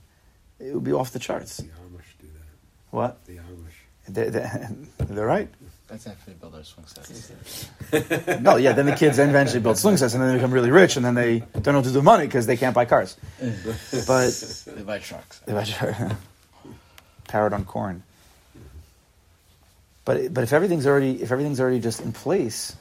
It 0.58 0.74
would 0.74 0.84
be 0.84 0.92
off 0.92 1.12
the 1.12 1.18
charts. 1.18 1.56
The 1.56 1.64
Amish 1.64 2.18
do 2.20 2.26
that. 2.34 2.81
What? 2.92 3.24
The 3.24 3.38
Amish. 3.38 3.72
They, 4.08 4.28
they, 4.28 4.50
they're 4.98 5.26
right. 5.26 5.48
That's 5.88 6.06
after 6.06 6.30
they 6.30 6.36
build 6.36 6.54
their 6.54 6.64
swing 6.64 6.86
sets. 6.86 7.68
No, 8.40 8.56
yeah. 8.56 8.72
Then 8.72 8.86
the 8.86 8.94
kids 8.94 9.16
then 9.16 9.28
eventually 9.28 9.60
build 9.60 9.76
swing 9.76 9.96
sets, 9.96 10.14
and 10.14 10.22
then 10.22 10.30
they 10.30 10.36
become 10.36 10.52
really 10.52 10.70
rich, 10.70 10.96
and 10.96 11.04
then 11.04 11.14
they 11.14 11.40
don't 11.40 11.66
know 11.68 11.76
what 11.76 11.84
to 11.84 11.90
do 11.90 11.96
with 11.96 12.04
money 12.04 12.26
because 12.26 12.46
they 12.46 12.56
can't 12.56 12.74
buy 12.74 12.84
cars. 12.84 13.16
But 14.06 14.64
They 14.74 14.82
buy 14.82 14.98
trucks. 14.98 15.40
They 15.40 15.52
buy 15.52 15.64
trucks. 15.64 16.14
Powered 17.28 17.52
on 17.52 17.64
corn. 17.64 18.02
But 20.04 20.32
but 20.34 20.44
if 20.44 20.52
everything's 20.52 20.86
already 20.86 21.22
if 21.22 21.30
everything's 21.30 21.60
already 21.60 21.80
just 21.80 22.00
in 22.00 22.12
place, 22.12 22.74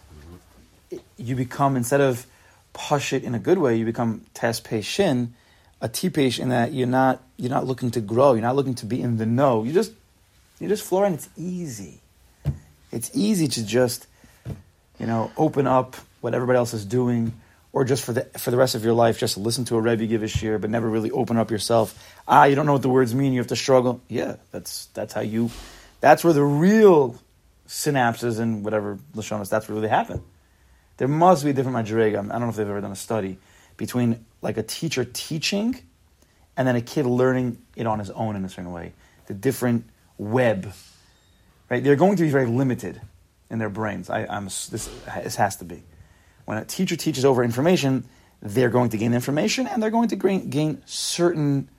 it, 0.89 1.01
you 1.17 1.35
become 1.35 1.75
instead 1.77 2.01
of 2.01 2.25
push 2.73 3.13
it 3.13 3.23
in 3.23 3.35
a 3.35 3.39
good 3.39 3.57
way, 3.57 3.75
you 3.75 3.85
become 3.85 4.25
tes 4.33 4.61
shin, 4.83 5.33
a 5.81 5.89
tipesh 5.89 6.39
in 6.39 6.49
that 6.49 6.73
you're 6.73 6.87
not 6.87 7.21
you're 7.37 7.51
not 7.51 7.67
looking 7.67 7.91
to 7.91 8.01
grow, 8.01 8.33
you're 8.33 8.41
not 8.41 8.55
looking 8.55 8.75
to 8.75 8.85
be 8.85 9.01
in 9.01 9.17
the 9.17 9.25
know. 9.25 9.63
You 9.63 9.73
just 9.73 9.91
you 10.61 10.69
just 10.69 10.83
floor 10.83 11.05
and 11.05 11.15
it's 11.15 11.29
easy. 11.35 11.99
It's 12.91 13.09
easy 13.13 13.47
to 13.47 13.65
just 13.65 14.07
you 14.99 15.07
know 15.07 15.31
open 15.35 15.65
up 15.67 15.95
what 16.21 16.35
everybody 16.35 16.57
else 16.57 16.73
is 16.73 16.85
doing, 16.85 17.33
or 17.73 17.83
just 17.83 18.05
for 18.05 18.13
the 18.13 18.25
for 18.37 18.51
the 18.51 18.57
rest 18.57 18.75
of 18.75 18.83
your 18.85 18.93
life, 18.93 19.17
just 19.17 19.37
listen 19.37 19.65
to 19.65 19.75
a 19.75 19.81
rebbe 19.81 20.05
give 20.05 20.21
a 20.21 20.27
shiur, 20.27 20.61
but 20.61 20.69
never 20.69 20.87
really 20.87 21.09
open 21.09 21.37
up 21.37 21.49
yourself. 21.49 21.97
Ah, 22.27 22.45
you 22.45 22.55
don't 22.55 22.67
know 22.67 22.73
what 22.73 22.83
the 22.83 22.89
words 22.89 23.15
mean. 23.15 23.33
You 23.33 23.39
have 23.39 23.47
to 23.47 23.55
struggle. 23.55 24.01
Yeah, 24.07 24.35
that's 24.51 24.85
that's 24.93 25.13
how 25.13 25.21
you. 25.21 25.49
That's 25.99 26.23
where 26.23 26.33
the 26.33 26.43
real 26.43 27.19
synapses 27.67 28.39
and 28.39 28.63
whatever 28.63 28.99
lashonas. 29.15 29.49
That's 29.49 29.67
where 29.67 29.81
they 29.81 29.87
happen. 29.87 30.23
There 30.97 31.07
must 31.07 31.43
be 31.43 31.49
a 31.49 31.53
different 31.53 31.77
madrega. 31.77 32.19
I 32.19 32.33
don't 32.33 32.41
know 32.41 32.49
if 32.49 32.55
they've 32.55 32.69
ever 32.69 32.81
done 32.81 32.91
a 32.91 32.95
study 32.95 33.39
between 33.77 34.23
like 34.43 34.57
a 34.57 34.63
teacher 34.63 35.05
teaching 35.05 35.79
and 36.55 36.67
then 36.67 36.75
a 36.75 36.81
kid 36.81 37.07
learning 37.07 37.57
it 37.75 37.87
on 37.87 37.97
his 37.97 38.11
own 38.11 38.35
in 38.35 38.45
a 38.45 38.49
certain 38.49 38.71
way. 38.71 38.93
The 39.25 39.33
different 39.33 39.85
web, 40.21 40.71
right? 41.69 41.83
They're 41.83 41.95
going 41.95 42.17
to 42.17 42.23
be 42.23 42.29
very 42.29 42.45
limited 42.45 43.01
in 43.49 43.59
their 43.59 43.69
brains. 43.69 44.09
I, 44.09 44.25
I'm 44.25 44.45
this, 44.45 44.89
this 45.23 45.35
has 45.35 45.57
to 45.57 45.65
be. 45.65 45.81
When 46.45 46.57
a 46.57 46.65
teacher 46.65 46.95
teaches 46.95 47.25
over 47.25 47.43
information, 47.43 48.05
they're 48.41 48.69
going 48.69 48.91
to 48.91 48.97
gain 48.97 49.13
information 49.13 49.67
and 49.67 49.81
they're 49.81 49.89
going 49.89 50.09
to 50.09 50.15
gain, 50.15 50.49
gain 50.49 50.81
certain. 50.85 51.69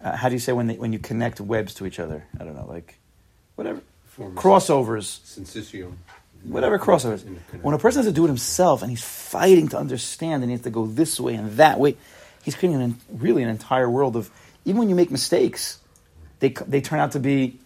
Uh, 0.00 0.16
how 0.16 0.28
do 0.28 0.34
you 0.34 0.40
say 0.40 0.52
when 0.52 0.66
they, 0.66 0.74
when 0.74 0.92
you 0.92 0.98
connect 0.98 1.40
webs 1.40 1.74
to 1.74 1.86
each 1.86 2.00
other? 2.00 2.26
I 2.38 2.44
don't 2.44 2.54
know, 2.54 2.66
like 2.66 2.98
whatever 3.54 3.80
Form 4.06 4.36
of 4.36 4.42
crossovers 4.42 5.20
whatever 6.42 6.78
crossovers. 6.78 7.24
In 7.24 7.34
the 7.34 7.40
connection. 7.40 7.62
When 7.62 7.74
a 7.74 7.78
person 7.78 8.00
has 8.00 8.06
to 8.06 8.12
do 8.12 8.24
it 8.24 8.28
himself 8.28 8.82
and 8.82 8.90
he's 8.90 9.04
fighting 9.04 9.68
to 9.68 9.78
understand 9.78 10.42
and 10.42 10.50
he 10.50 10.54
has 10.56 10.62
to 10.62 10.70
go 10.70 10.86
this 10.86 11.20
way 11.20 11.34
and 11.34 11.52
that 11.52 11.78
way, 11.78 11.96
he's 12.42 12.54
creating 12.54 12.82
an, 12.82 13.00
really 13.12 13.42
an 13.42 13.48
entire 13.48 13.88
world 13.88 14.16
of. 14.16 14.30
Even 14.64 14.80
when 14.80 14.88
you 14.88 14.94
make 14.94 15.10
mistakes, 15.10 15.78
they 16.40 16.50
they 16.66 16.80
turn 16.80 16.98
out 17.00 17.12
to 17.12 17.20
be 17.20 17.58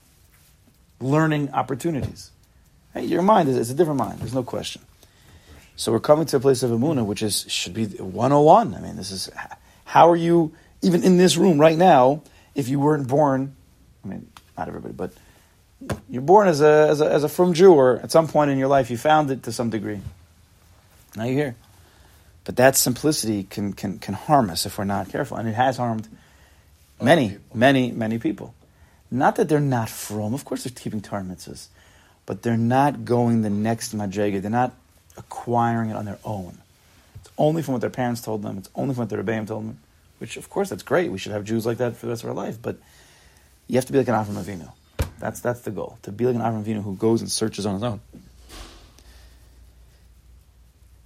learning 1.02 1.50
opportunities. 1.50 2.30
Hey, 2.94 3.04
your 3.04 3.22
mind 3.22 3.48
is 3.48 3.56
it's 3.56 3.70
a 3.70 3.74
different 3.74 3.98
mind. 3.98 4.18
There's 4.20 4.34
no 4.34 4.42
question. 4.42 4.82
So 5.76 5.92
we're 5.92 6.00
coming 6.00 6.26
to 6.26 6.36
a 6.36 6.40
place 6.40 6.62
of 6.62 6.70
Amuna, 6.70 7.04
which 7.04 7.22
is 7.22 7.46
should 7.48 7.74
be 7.74 7.86
101. 7.86 8.74
I 8.74 8.80
mean, 8.80 8.96
this 8.96 9.10
is 9.10 9.30
how 9.84 10.10
are 10.10 10.16
you 10.16 10.52
even 10.82 11.02
in 11.02 11.16
this 11.16 11.36
room 11.36 11.58
right 11.58 11.76
now? 11.76 12.22
If 12.54 12.68
you 12.68 12.78
weren't 12.78 13.08
born, 13.08 13.56
I 14.04 14.08
mean, 14.08 14.30
not 14.58 14.68
everybody, 14.68 14.92
but 14.92 15.12
you're 16.08 16.22
born 16.22 16.48
as 16.48 16.60
a, 16.60 16.88
as 16.90 17.00
a, 17.00 17.10
as 17.10 17.24
a 17.24 17.28
from 17.28 17.54
Jew, 17.54 17.72
or 17.72 17.98
at 18.00 18.12
some 18.12 18.28
point 18.28 18.50
in 18.50 18.58
your 18.58 18.68
life 18.68 18.90
you 18.90 18.98
found 18.98 19.30
it 19.30 19.44
to 19.44 19.52
some 19.52 19.70
degree. 19.70 20.00
Now 21.16 21.24
you're 21.24 21.34
here. 21.34 21.56
But 22.44 22.56
that 22.56 22.76
simplicity 22.76 23.44
can, 23.44 23.72
can, 23.72 23.98
can 23.98 24.14
harm 24.14 24.50
us 24.50 24.66
if 24.66 24.78
we're 24.78 24.84
not 24.84 25.08
careful. 25.08 25.36
And 25.36 25.48
it 25.48 25.54
has 25.54 25.76
harmed 25.76 26.08
many, 27.00 27.38
many, 27.54 27.92
many 27.92 28.18
people. 28.18 28.54
Not 29.12 29.36
that 29.36 29.50
they're 29.50 29.60
not 29.60 29.90
from, 29.90 30.32
of 30.32 30.46
course 30.46 30.64
they're 30.64 30.72
keeping 30.74 31.02
Torah 31.02 31.22
mitzvahs, 31.22 31.66
but 32.24 32.42
they're 32.42 32.56
not 32.56 33.04
going 33.04 33.42
the 33.42 33.50
next 33.50 33.94
madrega. 33.94 34.40
They're 34.40 34.50
not 34.50 34.72
acquiring 35.18 35.90
it 35.90 35.96
on 35.96 36.06
their 36.06 36.18
own. 36.24 36.56
It's 37.16 37.28
only 37.36 37.60
from 37.60 37.72
what 37.72 37.82
their 37.82 37.90
parents 37.90 38.22
told 38.22 38.42
them. 38.42 38.56
It's 38.56 38.70
only 38.74 38.94
from 38.94 39.02
what 39.02 39.10
their 39.10 39.22
Rebbeim 39.22 39.46
told 39.46 39.68
them, 39.68 39.80
which 40.16 40.38
of 40.38 40.48
course 40.48 40.70
that's 40.70 40.82
great. 40.82 41.12
We 41.12 41.18
should 41.18 41.32
have 41.32 41.44
Jews 41.44 41.66
like 41.66 41.76
that 41.76 41.94
for 41.94 42.06
the 42.06 42.12
rest 42.12 42.24
of 42.24 42.30
our 42.30 42.34
life. 42.34 42.56
But 42.60 42.78
you 43.68 43.74
have 43.74 43.84
to 43.84 43.92
be 43.92 43.98
like 43.98 44.08
an 44.08 44.14
Avram 44.14 44.42
Avinu. 44.42 44.72
That's 45.18 45.40
that's 45.40 45.60
the 45.60 45.70
goal. 45.70 45.98
To 46.04 46.10
be 46.10 46.24
like 46.24 46.34
an 46.34 46.40
Avram 46.40 46.64
Avinu 46.64 46.82
who 46.82 46.96
goes 46.96 47.20
and 47.20 47.30
searches 47.30 47.66
on 47.66 47.74
his 47.74 47.82
own. 47.82 48.00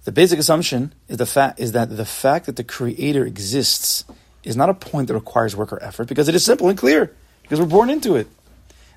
The 0.05 0.13
basic 0.13 0.39
assumption 0.39 0.93
is 1.09 1.17
the 1.17 1.25
fact 1.25 1.59
is 1.59 1.73
that 1.73 1.89
the 1.95 2.05
fact 2.05 2.45
that 2.45 2.55
the 2.55 2.63
Creator 2.63 3.25
exists 3.25 4.05
is 4.45 4.55
not 4.55 4.69
a 4.69 4.73
point 4.73 5.09
that 5.09 5.13
requires 5.13 5.57
work 5.57 5.73
or 5.73 5.83
effort 5.83 6.07
because 6.07 6.29
it 6.29 6.35
is 6.35 6.45
simple 6.45 6.69
and 6.69 6.77
clear 6.77 7.13
because 7.47 7.59
we're 7.59 7.67
born 7.67 7.89
into 7.89 8.15
it. 8.15 8.27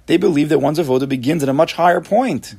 They 0.07 0.17
believe 0.17 0.49
that 0.49 0.59
one's 0.59 0.79
avoda 0.79 1.09
begins 1.09 1.43
at 1.43 1.49
a 1.49 1.53
much 1.53 1.75
higher 1.75 2.01
point. 2.01 2.57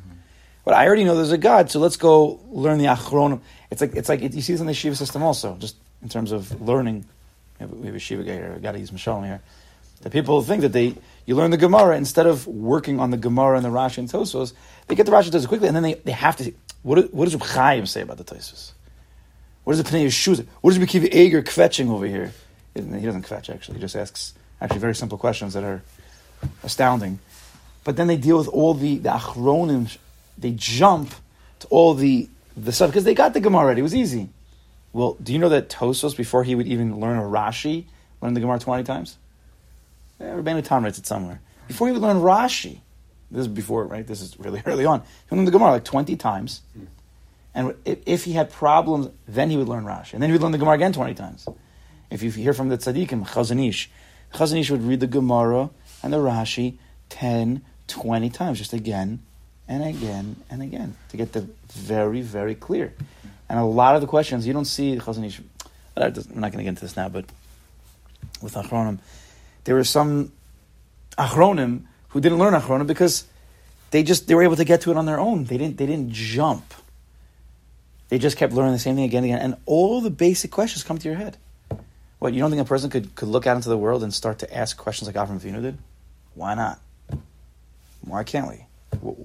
But 0.63 0.74
I 0.75 0.88
already 0.88 1.03
know 1.03 1.15
there's 1.15 1.31
a 1.31 1.38
God, 1.38 1.69
so 1.69 1.79
let's 1.79 1.98
go 1.98 2.39
learn 2.50 2.77
the 2.77 2.86
achronim. 2.86 3.41
It's 3.69 3.81
like 3.81 3.95
it's 3.95 4.10
like 4.10 4.21
you 4.21 4.41
see 4.41 4.53
this 4.53 4.62
in 4.62 4.67
the 4.67 4.74
shiva 4.74 4.95
system 4.95 5.24
also, 5.24 5.57
just 5.60 5.75
in 6.01 6.10
terms 6.10 6.31
of 6.31 6.62
learning. 6.62 7.05
We 7.60 7.63
have, 7.63 7.71
we 7.71 7.86
have 7.88 7.95
a 7.95 8.00
shiva 8.00 8.24
guy 8.24 8.33
here. 8.33 8.53
I 8.55 8.60
got 8.60 8.74
to 8.74 8.79
use 8.79 8.91
Mishalom 8.91 9.25
here. 9.25 9.41
The 10.01 10.10
people 10.10 10.41
think 10.41 10.62
that 10.62 10.71
they 10.71 10.95
you 11.25 11.36
learn 11.36 11.51
the 11.51 11.57
Gemara 11.57 11.98
instead 11.98 12.25
of 12.25 12.48
working 12.48 13.00
on 13.00 13.12
the 13.12 13.17
Gemara 13.17 13.57
and 13.57 13.65
the 13.65 13.69
Rashi 13.69 14.00
and 14.00 14.10
Tosos, 14.10 14.53
they 14.88 14.95
get 14.95 15.05
the 15.05 15.12
Rashi 15.12 15.25
and 15.25 15.33
Tosos 15.33 15.48
quickly, 15.48 15.67
and 15.67 15.75
then 15.75 15.83
they, 15.83 15.95
they 15.95 16.12
have 16.12 16.38
to. 16.38 16.53
What, 16.83 17.13
what 17.13 17.25
does 17.25 17.36
Reb 17.36 17.43
Chaim 17.43 17.86
say 17.86 18.01
about 18.01 18.17
the 18.17 18.24
Tosos? 18.24 18.71
What 19.63 19.75
does 19.75 19.83
the 19.83 19.89
Pnei 19.89 20.05
Yeshua? 20.05 20.45
What 20.62 20.71
does 20.71 20.79
Reb 20.79 20.88
Akiva 20.88 21.15
Eiger 21.15 21.43
kvetching 21.43 21.89
over 21.89 22.05
here? 22.05 22.31
He 22.74 22.81
doesn't 22.81 23.25
kvetch 23.25 23.53
actually. 23.53 23.75
He 23.75 23.81
just 23.81 23.95
asks 23.95 24.33
actually 24.62 24.80
very 24.80 24.96
simple 24.96 25.18
questions 25.18 25.53
that 25.53 25.63
are 25.63 25.82
astounding. 26.63 27.20
But 27.84 27.98
then 27.98 28.08
they 28.08 28.18
deal 28.18 28.38
with 28.38 28.48
all 28.48 28.74
the 28.74 28.98
the 28.98 29.10
achronim. 29.10 29.98
They 30.38 30.51
jump 30.51 31.13
to 31.60 31.68
all 31.68 31.94
the 31.94 32.30
the 32.56 32.72
stuff 32.72 32.89
because 32.89 33.03
they 33.03 33.13
got 33.13 33.34
the 33.34 33.39
Gemara 33.39 33.63
already. 33.63 33.80
It 33.80 33.84
was 33.84 33.96
easy. 33.96 34.30
Well, 34.94 35.18
do 35.22 35.34
you 35.34 35.39
know 35.39 35.50
that 35.50 35.70
Tosos 35.70 36.15
before 36.15 36.44
he 36.44 36.53
would 36.53 36.68
even 36.68 37.00
learn 37.00 37.18
a 37.18 37.22
Rashi 37.22 37.86
learned 38.22 38.36
the 38.36 38.41
Gemara 38.41 38.60
twenty 38.60 38.84
times? 38.84 39.18
Yeah, 40.20 40.36
Rabbeinu 40.36 40.63
Tam 40.63 40.84
writes 40.84 41.00
it 41.00 41.08
somewhere. 41.08 41.41
before 41.68 41.88
he 41.88 41.94
would 41.94 42.01
learn 42.01 42.18
Rashi. 42.18 42.82
This 43.32 43.41
is 43.41 43.48
before, 43.48 43.86
right? 43.86 44.06
This 44.06 44.22
is 44.22 44.38
really 44.39 44.62
early 44.65 44.86
on. 44.86 45.01
He 45.30 45.36
learned 45.36 45.48
the 45.48 45.51
Gemara 45.51 45.72
like 45.72 45.86
20 45.86 46.15
times. 46.18 46.62
And 47.56 47.75
if, 47.86 48.00
if 48.06 48.24
he 48.25 48.34
had 48.34 48.51
problems, 48.51 49.10
then 49.27 49.50
he 49.50 49.58
would 49.58 49.70
learn 49.70 49.86
Rashi. 49.86 50.13
And 50.13 50.22
then 50.22 50.30
he 50.30 50.34
would 50.34 50.41
learn 50.41 50.51
the 50.51 50.58
Gemara 50.58 50.75
again 50.75 50.94
20 50.94 51.13
times. 51.15 51.48
If 52.10 52.24
you 52.24 52.30
hear 52.30 52.53
from 52.53 52.70
the 52.70 52.77
tzaddikim, 52.77 53.25
Chazon 53.27 53.68
Ish, 53.68 53.89
Chazon 54.33 54.59
Ish 54.59 54.71
would 54.71 54.83
read 54.83 55.00
the 55.00 55.07
Gemara 55.07 55.69
and 56.03 56.13
the 56.13 56.17
Rashi 56.17 56.77
10, 57.09 57.61
20 57.88 58.29
times, 58.29 58.57
just 58.57 58.73
again 58.73 59.19
and 59.67 59.83
again 59.83 60.38
and 60.50 60.61
again 60.61 60.95
to 61.09 61.17
get 61.17 61.33
the 61.33 61.47
very, 61.71 62.21
very 62.21 62.55
clear. 62.55 62.93
And 63.50 63.59
a 63.59 63.63
lot 63.63 63.95
of 63.95 64.01
the 64.01 64.07
questions, 64.07 64.47
you 64.47 64.53
don't 64.53 64.65
see 64.65 64.95
Chazon 64.95 65.25
Ish. 65.25 65.41
I'm 65.97 66.13
not 66.39 66.51
going 66.51 66.57
to 66.57 66.63
get 66.63 66.67
into 66.67 66.81
this 66.81 66.95
now, 66.95 67.09
but 67.09 67.25
with 68.41 68.53
Achronim, 68.53 69.00
there 69.65 69.75
were 69.75 69.83
some 69.83 70.31
Achronim 71.17 71.83
who 72.09 72.21
didn't 72.21 72.39
learn 72.39 72.53
Achronim 72.53 72.88
because 72.88 73.25
they 73.91 74.03
just 74.03 74.27
they 74.27 74.35
were 74.35 74.43
able 74.43 74.55
to 74.55 74.65
get 74.65 74.81
to 74.81 74.91
it 74.91 74.97
on 74.97 75.05
their 75.05 75.19
own. 75.19 75.45
They 75.45 75.57
didn't 75.57 75.77
they 75.77 75.85
didn't 75.85 76.11
jump. 76.11 76.73
They 78.09 78.17
just 78.17 78.38
kept 78.38 78.53
learning 78.53 78.73
the 78.73 78.79
same 78.79 78.95
thing 78.95 79.05
again 79.05 79.23
and 79.23 79.33
again, 79.33 79.41
and 79.45 79.55
all 79.65 80.01
the 80.01 80.09
basic 80.09 80.51
questions 80.51 80.83
come 80.83 80.97
to 80.97 81.07
your 81.07 81.17
head. 81.17 81.38
What 82.21 82.35
you 82.35 82.39
don't 82.39 82.51
think 82.51 82.61
a 82.61 82.65
person 82.65 82.91
could, 82.91 83.15
could 83.15 83.29
look 83.29 83.47
out 83.47 83.55
into 83.55 83.69
the 83.69 83.77
world 83.79 84.03
and 84.03 84.13
start 84.13 84.37
to 84.39 84.55
ask 84.55 84.77
questions 84.77 85.07
like 85.07 85.15
Avram 85.15 85.39
Avinu 85.39 85.59
did? 85.59 85.79
Why 86.35 86.53
not? 86.53 86.79
Why 88.01 88.23
can't 88.23 88.47
we? 88.47 89.15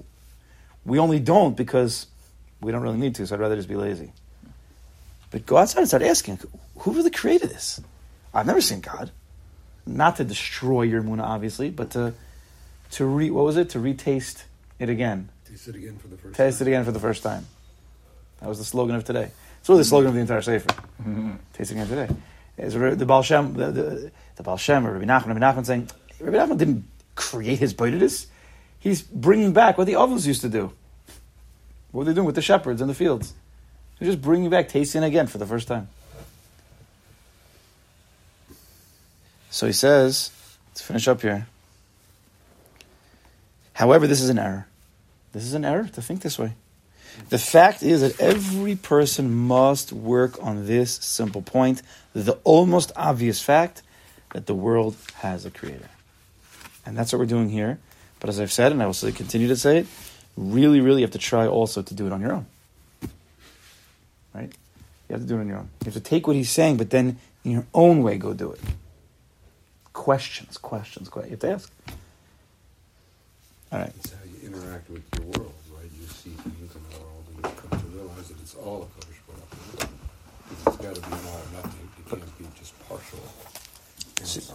We 0.87 0.99
only 0.99 1.21
don't 1.21 1.55
because 1.55 2.07
we 2.63 2.73
don't 2.73 2.81
really 2.81 2.97
need 2.97 3.15
to. 3.17 3.27
So 3.27 3.35
I'd 3.35 3.41
rather 3.43 3.55
just 3.55 3.69
be 3.69 3.77
lazy. 3.77 4.13
But 5.31 5.45
go 5.45 5.59
outside 5.59 5.81
and 5.81 5.89
start 5.89 6.05
asking, 6.05 6.39
who 6.79 6.93
really 6.93 7.11
created 7.11 7.51
this? 7.51 7.83
I've 8.33 8.47
never 8.47 8.63
seen 8.63 8.81
God. 8.81 9.11
Not 9.85 10.17
to 10.17 10.25
destroy 10.25 10.85
your 10.85 11.03
Muna, 11.03 11.23
obviously, 11.23 11.69
but 11.69 11.91
to 11.91 12.15
to 12.93 13.05
re 13.05 13.31
what 13.31 13.45
was 13.45 13.59
it? 13.59 13.69
To 13.71 13.79
retaste 13.79 14.45
it 14.79 14.89
again. 14.89 15.29
Taste 15.45 15.69
it 15.69 15.77
again 15.77 15.99
for 15.99 16.09
the 16.09 16.17
first 16.17 16.35
Taste 16.35 16.61
it 16.63 16.67
again 16.67 16.85
for 16.87 16.93
the 16.93 17.01
first 17.01 17.23
time. 17.23 17.45
That 18.41 18.49
was 18.49 18.57
the 18.57 18.65
slogan 18.65 18.97
of 18.97 19.05
today. 19.05 19.31
It's 19.61 19.69
really 19.69 19.81
the 19.81 19.85
slogan 19.85 20.09
of 20.09 20.15
the 20.15 20.21
entire 20.21 20.41
Sefer. 20.41 20.71
Mm-hmm. 21.03 21.33
Taste 21.53 21.73
it 21.73 21.75
again 21.75 21.89
today. 21.89 22.09
Is 22.59 22.75
the 22.75 23.07
Baal 23.07 23.23
Shem, 23.23 23.53
the, 23.55 23.71
the, 23.71 24.13
the 24.37 24.43
Baal 24.43 24.57
Shem 24.57 24.87
or 24.87 24.93
Rabbi 24.93 25.05
Nachman, 25.05 25.39
Rabbi 25.39 25.41
Nachman 25.41 25.67
saying, 25.67 25.91
Rabbi 26.21 26.37
Nachman 26.37 26.59
didn't 26.59 26.85
create 27.15 27.59
his 27.59 27.75
Boididus. 27.75 28.27
He's 28.79 29.03
bringing 29.03 29.53
back 29.53 29.77
what 29.77 29.87
the 29.87 29.97
ovens 29.97 30.27
used 30.27 30.41
to 30.43 30.49
do. 30.49 30.73
What 31.91 32.01
were 32.01 32.05
they 32.05 32.15
doing 32.15 32.27
with 32.27 32.35
the 32.35 32.43
shepherds 32.43 32.81
in 32.81 32.89
the 32.89 32.95
fields? 32.95 33.35
They're 33.99 34.09
just 34.09 34.23
bringing 34.23 34.51
back 34.51 34.69
tasting 34.69 35.03
again 35.03 35.27
for 35.27 35.39
the 35.39 35.47
first 35.47 35.69
time. 35.69 35.89
So 39.51 39.67
he 39.67 39.73
says, 39.73 40.31
let's 40.69 40.83
finish 40.83 41.09
up 41.09 41.23
here. 41.23 41.47
However, 43.73 44.07
this 44.07 44.21
is 44.21 44.29
an 44.29 44.39
error. 44.39 44.67
This 45.33 45.45
is 45.45 45.55
an 45.55 45.65
error 45.65 45.89
to 45.89 46.03
think 46.03 46.23
this 46.23 46.39
way. 46.39 46.55
The 47.29 47.39
fact 47.39 47.83
is 47.83 48.01
that 48.03 48.21
every 48.21 48.77
person 48.77 49.35
must 49.35 49.93
work 49.93 50.43
on 50.43 50.67
this 50.67 50.95
simple 50.97 51.43
point, 51.43 51.83
the 52.13 52.39
almost 52.45 52.93
obvious 52.95 53.41
fact 53.43 53.83
that 54.33 54.47
the 54.47 54.55
world 54.55 54.97
has 55.17 55.45
a 55.45 55.51
creator. 55.51 55.89
And 56.85 56.97
that's 56.97 57.13
what 57.13 57.19
we're 57.19 57.27
doing 57.27 57.49
here. 57.49 57.79
But 58.21 58.31
as 58.31 58.41
I've 58.41 58.53
said, 58.53 58.73
and 58.73 58.83
I 58.83 58.87
will 58.87 58.95
continue 58.95 59.49
to 59.49 59.57
say 59.57 59.79
it, 59.79 59.87
really, 60.37 60.81
really 60.81 61.03
have 61.03 61.11
to 61.13 61.19
try 61.19 61.47
also 61.47 61.83
to 61.83 61.95
do 61.95 62.07
it 62.07 62.13
on 62.13 62.21
your 62.21 62.33
own. 62.33 62.47
Right? 64.35 64.53
You 65.09 65.13
have 65.15 65.21
to 65.23 65.27
do 65.27 65.37
it 65.37 65.41
on 65.41 65.49
your 65.49 65.59
own. 65.59 65.71
You 65.83 65.87
have 65.87 65.95
to 65.95 66.01
take 66.01 66.27
what 66.27 66.37
he's 66.37 66.51
saying, 66.51 66.77
but 66.77 66.91
then 66.91 67.19
in 67.45 67.53
your 67.53 67.67
own 67.73 68.03
way 68.03 68.19
go 68.19 68.35
do 68.35 68.53
it. 68.53 68.61
Questions, 69.93 70.59
questions, 70.59 71.09
questions. 71.09 71.43
You 71.43 71.49
have 71.49 71.63
to 71.65 71.65
ask. 71.65 71.73
All 73.73 73.79
right. 73.81 73.93
It's 73.97 74.13
how 74.13 74.19
you 74.25 74.49
interact 74.49 74.91
with 74.91 75.03
world, 75.21 75.55
right? 75.75 75.91
You 75.99 76.07
see 76.07 76.31
things 76.31 76.75
in 76.75 76.83
the 76.91 76.99
world 76.99 77.25
and 77.29 77.37
you 77.37 77.43
come 77.43 77.81
to 77.81 77.87
realize 77.87 78.29
that 78.29 78.41
it's 78.41 78.46
all 78.65 78.83
a 78.83 78.87
Kodesh 79.01 79.21
Baruch 79.27 79.55
Hu. 79.55 80.71
It's 80.71 80.77
got 80.77 80.95
to 80.95 81.01
be 81.01 81.07
an 81.07 81.27
all 81.27 81.41
or 81.41 81.63
nothing. 81.63 81.89
It 81.99 82.11
can't 82.11 82.39
be 82.39 82.45
just 82.59 82.89
partial. 82.89 83.19
And 84.19 84.27
so, 84.27 84.41
So 84.41 84.53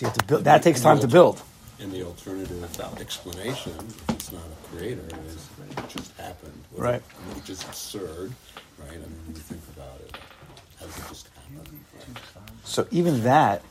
you 0.00 0.06
have 0.06 0.16
to 0.16 0.24
build. 0.24 0.44
That 0.44 0.62
takes 0.62 0.80
time 0.80 1.00
to 1.00 1.08
build. 1.08 1.42
and 1.80 1.90
the 1.92 2.02
alternative 2.04 2.60
without 2.60 3.00
explanation, 3.00 3.72
if 3.78 4.10
it's 4.10 4.32
not 4.32 4.42
a 4.42 4.76
creator, 4.76 5.02
is 5.26 5.34
it 5.76 5.88
just 5.88 6.12
happened. 6.18 6.52
Which- 6.72 6.80
Right. 6.82 7.02
Which 7.34 7.48
is 7.50 7.62
absurd, 7.64 8.32
right? 8.78 8.88
I 8.90 8.92
mean, 8.92 9.00
when 9.26 9.34
you 9.36 9.40
think 9.42 9.62
about 9.76 9.98
it, 10.00 10.16
how 10.78 10.86
does 10.86 10.96
it 10.98 11.08
just 11.08 11.28
happen? 11.28 11.80
Right? 11.96 12.16
So 12.64 12.86
even 12.90 13.22
that, 13.24 13.62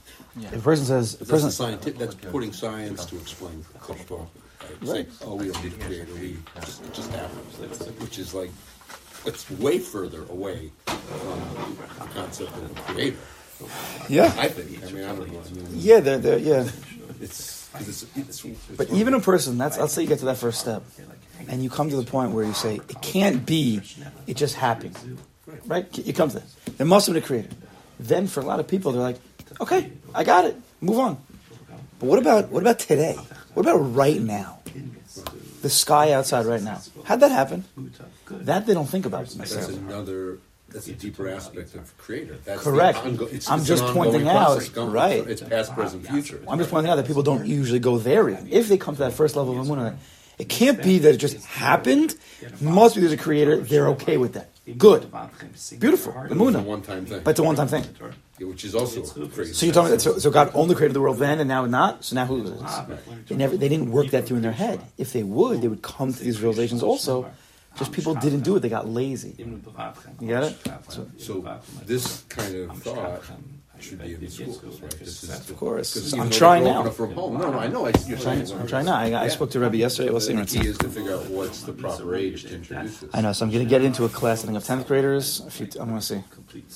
if 0.41 0.53
a 0.53 0.59
person 0.59 0.85
says, 0.85 1.13
a 1.13 1.17
That's, 1.19 1.29
person, 1.29 1.47
the 1.47 1.51
scientific, 1.53 1.99
that's 1.99 2.15
putting 2.15 2.51
science 2.51 3.05
to 3.05 3.15
explain 3.17 3.63
Kodesh 3.79 4.07
Baruch 4.07 4.27
Hu, 4.27 4.87
right? 4.87 4.87
Saying, 4.87 5.07
oh, 5.25 5.35
we 5.35 5.51
don't 5.51 5.63
need 5.63 5.73
a 5.73 5.85
creator, 5.85 6.13
we 6.15 6.37
just, 6.65 6.83
it 6.83 6.93
just 6.93 7.11
happens. 7.11 7.57
Which 8.01 8.17
is 8.19 8.33
like, 8.33 8.49
it's 9.25 9.49
way 9.51 9.79
further 9.79 10.23
away 10.29 10.71
from 10.85 11.77
the 11.99 12.13
concept 12.13 12.55
of 12.55 12.71
a 12.71 12.81
creator. 12.81 13.17
yeah, 14.07 14.33
I 14.37 14.47
think. 14.47 14.83
I 14.83 14.91
mean, 14.91 15.03
I 15.03 15.15
don't 15.15 15.31
know. 15.31 15.41
I 15.45 15.49
mean, 15.51 15.67
yeah, 15.73 15.99
they're, 15.99 16.17
they're, 16.17 16.39
yeah. 16.39 16.69
it's, 17.21 17.69
it's, 17.75 18.05
it's, 18.15 18.45
it's 18.45 18.57
But 18.77 18.89
even 18.91 19.13
a 19.13 19.19
person, 19.19 19.57
that's 19.57 19.77
let's 19.77 19.93
say 19.93 20.01
you 20.03 20.07
get 20.07 20.19
to 20.19 20.25
that 20.25 20.37
first 20.37 20.59
step, 20.59 20.83
and 21.47 21.63
you 21.63 21.69
come 21.69 21.89
to 21.89 21.95
the 21.95 22.09
point 22.09 22.31
where 22.31 22.45
you 22.45 22.53
say 22.53 22.75
it 22.75 23.01
can't 23.01 23.45
be, 23.45 23.81
it 24.27 24.37
just 24.37 24.55
happened, 24.55 24.97
right? 25.65 25.85
You 25.97 26.13
come 26.13 26.29
to 26.29 26.39
that. 26.39 26.77
There 26.77 26.87
must 26.87 27.07
have 27.07 27.13
been 27.13 27.23
a 27.23 27.25
creator. 27.25 27.49
Then 27.99 28.27
for 28.27 28.39
a 28.39 28.45
lot 28.45 28.59
of 28.59 28.67
people, 28.67 28.91
they're 28.93 29.01
like, 29.01 29.17
okay, 29.59 29.91
I 30.15 30.23
got 30.23 30.45
it, 30.45 30.55
move 30.79 30.99
on. 30.99 31.17
But 31.99 32.05
what 32.05 32.19
about 32.19 32.49
what 32.49 32.63
about 32.63 32.79
today? 32.79 33.17
What 33.53 33.65
about 33.65 33.77
right 33.77 34.21
now? 34.21 34.59
The 35.61 35.69
sky 35.69 36.13
outside 36.13 36.45
right 36.45 36.61
now. 36.61 36.81
How'd 37.03 37.19
that 37.19 37.31
happen? 37.31 37.65
That 38.49 38.65
they 38.65 38.73
don't 38.73 38.89
think 38.89 39.05
about 39.05 39.21
that's 39.25 39.35
necessarily. 39.35 39.77
another. 39.77 40.39
That's 40.69 40.87
a 40.87 40.93
deeper 40.93 41.27
aspect 41.29 41.73
of 41.75 41.97
creator. 41.97 42.35
That's 42.45 42.61
Correct. 42.63 42.99
Ongo- 42.99 43.31
it's, 43.33 43.49
I'm 43.49 43.59
it's 43.59 43.67
just 43.67 43.83
pointing 43.85 44.27
out, 44.27 44.57
process 44.57 44.69
going. 44.69 44.91
right. 44.91 45.27
It's 45.27 45.41
past, 45.41 45.73
present, 45.73 46.05
future. 46.07 46.39
I'm 46.47 46.59
just 46.59 46.69
pointing 46.69 46.91
out 46.91 46.97
that 46.97 47.07
people 47.07 47.23
don't 47.23 47.45
usually 47.45 47.79
go 47.79 47.97
there. 47.97 48.29
Even. 48.29 48.47
If 48.51 48.67
they 48.69 48.77
come 48.77 48.95
to 48.95 49.01
that 49.05 49.13
first 49.13 49.35
level 49.35 49.59
of 49.59 49.65
Amunah, 49.65 49.97
it 50.37 50.47
can't 50.47 50.81
be 50.81 50.99
that 50.99 51.15
it 51.15 51.17
just 51.17 51.43
happened. 51.45 52.15
Must 52.61 52.93
be 52.95 53.01
there's 53.01 53.13
a 53.13 53.17
creator. 53.17 53.57
They're 53.57 53.89
okay 53.89 54.17
with 54.17 54.33
that. 54.33 54.49
Good. 54.77 55.11
Beautiful. 55.79 56.13
It's 56.23 56.31
a 56.31 56.35
Amunah. 56.35 56.63
one-time 56.63 57.05
thing, 57.05 57.21
But 57.23 57.31
it's 57.31 57.39
a 57.39 57.43
one-time 57.43 57.67
thing. 57.67 57.85
Yeah, 58.37 58.47
which 58.47 58.63
is 58.63 58.75
also 58.75 59.01
crazy. 59.27 59.53
So 59.53 59.65
you're 59.65 59.73
talking 59.73 59.91
that 59.91 60.01
so, 60.01 60.17
so 60.17 60.29
God 60.31 60.51
only 60.53 60.75
created 60.75 60.93
the 60.93 61.01
world 61.01 61.17
then 61.17 61.39
and 61.39 61.47
now 61.47 61.65
not? 61.65 62.05
So 62.05 62.15
now 62.15 62.25
who 62.25 62.43
is? 62.43 62.61
They 63.27 63.35
never 63.35 63.57
they 63.57 63.69
didn't 63.69 63.91
work 63.91 64.11
that 64.11 64.27
through 64.27 64.37
in 64.37 64.43
their 64.43 64.53
head. 64.53 64.79
If 64.97 65.13
they 65.13 65.23
would, 65.23 65.61
they 65.61 65.67
would 65.67 65.81
come 65.81 66.13
to 66.13 66.23
these 66.23 66.39
realizations 66.41 66.83
also. 66.83 67.31
Just 67.77 67.91
people 67.91 68.15
didn't 68.15 68.41
do 68.41 68.55
it, 68.57 68.59
they 68.61 68.69
got 68.69 68.87
lazy. 68.89 69.35
You 69.37 70.27
get 70.27 70.43
it? 70.43 70.57
So 70.89 71.07
this 71.85 72.23
kind 72.29 72.55
of 72.55 72.77
thought 72.81 73.21
should 73.79 74.01
be 74.01 74.13
in 74.13 74.19
the 74.19 74.29
schools, 74.29 74.81
right? 74.81 74.91
This 74.99 75.23
is 75.23 75.49
Of 75.49 75.55
course. 75.57 75.93
'cause 75.93 76.13
I'm 76.13 76.29
trying 76.29 76.65
they're 76.65 76.73
now. 76.73 76.89
From 76.89 77.13
home. 77.13 77.37
No, 77.37 77.49
no, 77.51 77.59
I 77.59 77.67
know. 77.67 77.85
I, 77.85 77.93
you're 78.07 78.17
I'm 78.17 78.23
trying, 78.23 78.51
I'm 78.51 78.67
trying 78.67 78.85
now. 78.85 78.95
I, 78.97 79.23
I 79.23 79.27
spoke 79.29 79.51
to 79.51 79.59
Rebbe 79.61 79.77
yesterday. 79.77 80.09
Let's 80.09 80.27
see. 80.27 80.33
The 80.33 80.45
key 80.45 80.67
is 80.67 80.77
to 80.79 80.89
figure 80.89 81.13
out 81.13 81.25
what's 81.29 81.61
the 81.63 81.71
proper 81.71 82.13
age 82.15 82.43
to 82.43 82.55
introduce 82.55 82.99
this. 82.99 83.09
I 83.13 83.21
know, 83.21 83.31
so 83.31 83.45
I'm 83.45 83.51
going 83.51 83.63
to 83.63 83.69
get 83.69 83.81
into 83.81 84.03
a 84.03 84.09
class, 84.09 84.43
I 84.43 84.47
think, 84.47 84.57
of 84.57 84.65
10th 84.65 84.85
graders. 84.87 85.39
A 85.47 85.49
few, 85.49 85.67
I'm 85.79 85.87
going 85.87 86.01
to 86.01 86.05
see. 86.05 86.21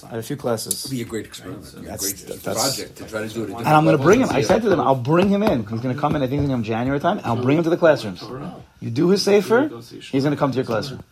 I 0.03 0.07
have 0.09 0.19
a 0.19 0.23
few 0.23 0.35
classes. 0.35 0.85
It'd 0.85 0.91
be 0.95 1.01
a 1.01 1.05
great 1.05 1.25
experiment, 1.25 1.71
a 1.73 1.77
That's- 1.77 1.99
great 2.01 2.17
that's- 2.43 2.43
project 2.43 2.97
to 2.97 3.05
try 3.05 3.27
to 3.27 3.33
do 3.33 3.43
it. 3.43 3.49
At 3.51 3.57
And 3.59 3.67
I'm 3.67 3.83
going 3.85 3.97
to 3.97 4.03
bring 4.03 4.19
him. 4.21 4.29
I 4.29 4.41
said 4.41 4.61
to 4.61 4.69
them, 4.69 4.79
I'll 4.79 4.95
bring 4.95 5.29
him 5.29 5.43
in. 5.43 5.65
He's 5.65 5.79
going 5.81 5.95
to 5.95 5.99
come 6.01 6.15
in, 6.15 6.21
I 6.21 6.27
think, 6.27 6.49
in 6.49 6.63
January 6.63 6.99
time. 6.99 7.17
and 7.17 7.25
I'll 7.25 7.41
bring 7.41 7.57
him 7.57 7.63
to 7.63 7.69
the 7.69 7.77
classrooms. 7.77 8.23
You 8.79 8.89
do 8.89 9.09
his 9.09 9.21
sefer, 9.23 9.69
he's 10.11 10.23
going 10.23 10.31
to 10.35 10.37
come 10.37 10.51
to 10.51 10.55
your 10.55 10.65
classroom. 10.65 11.03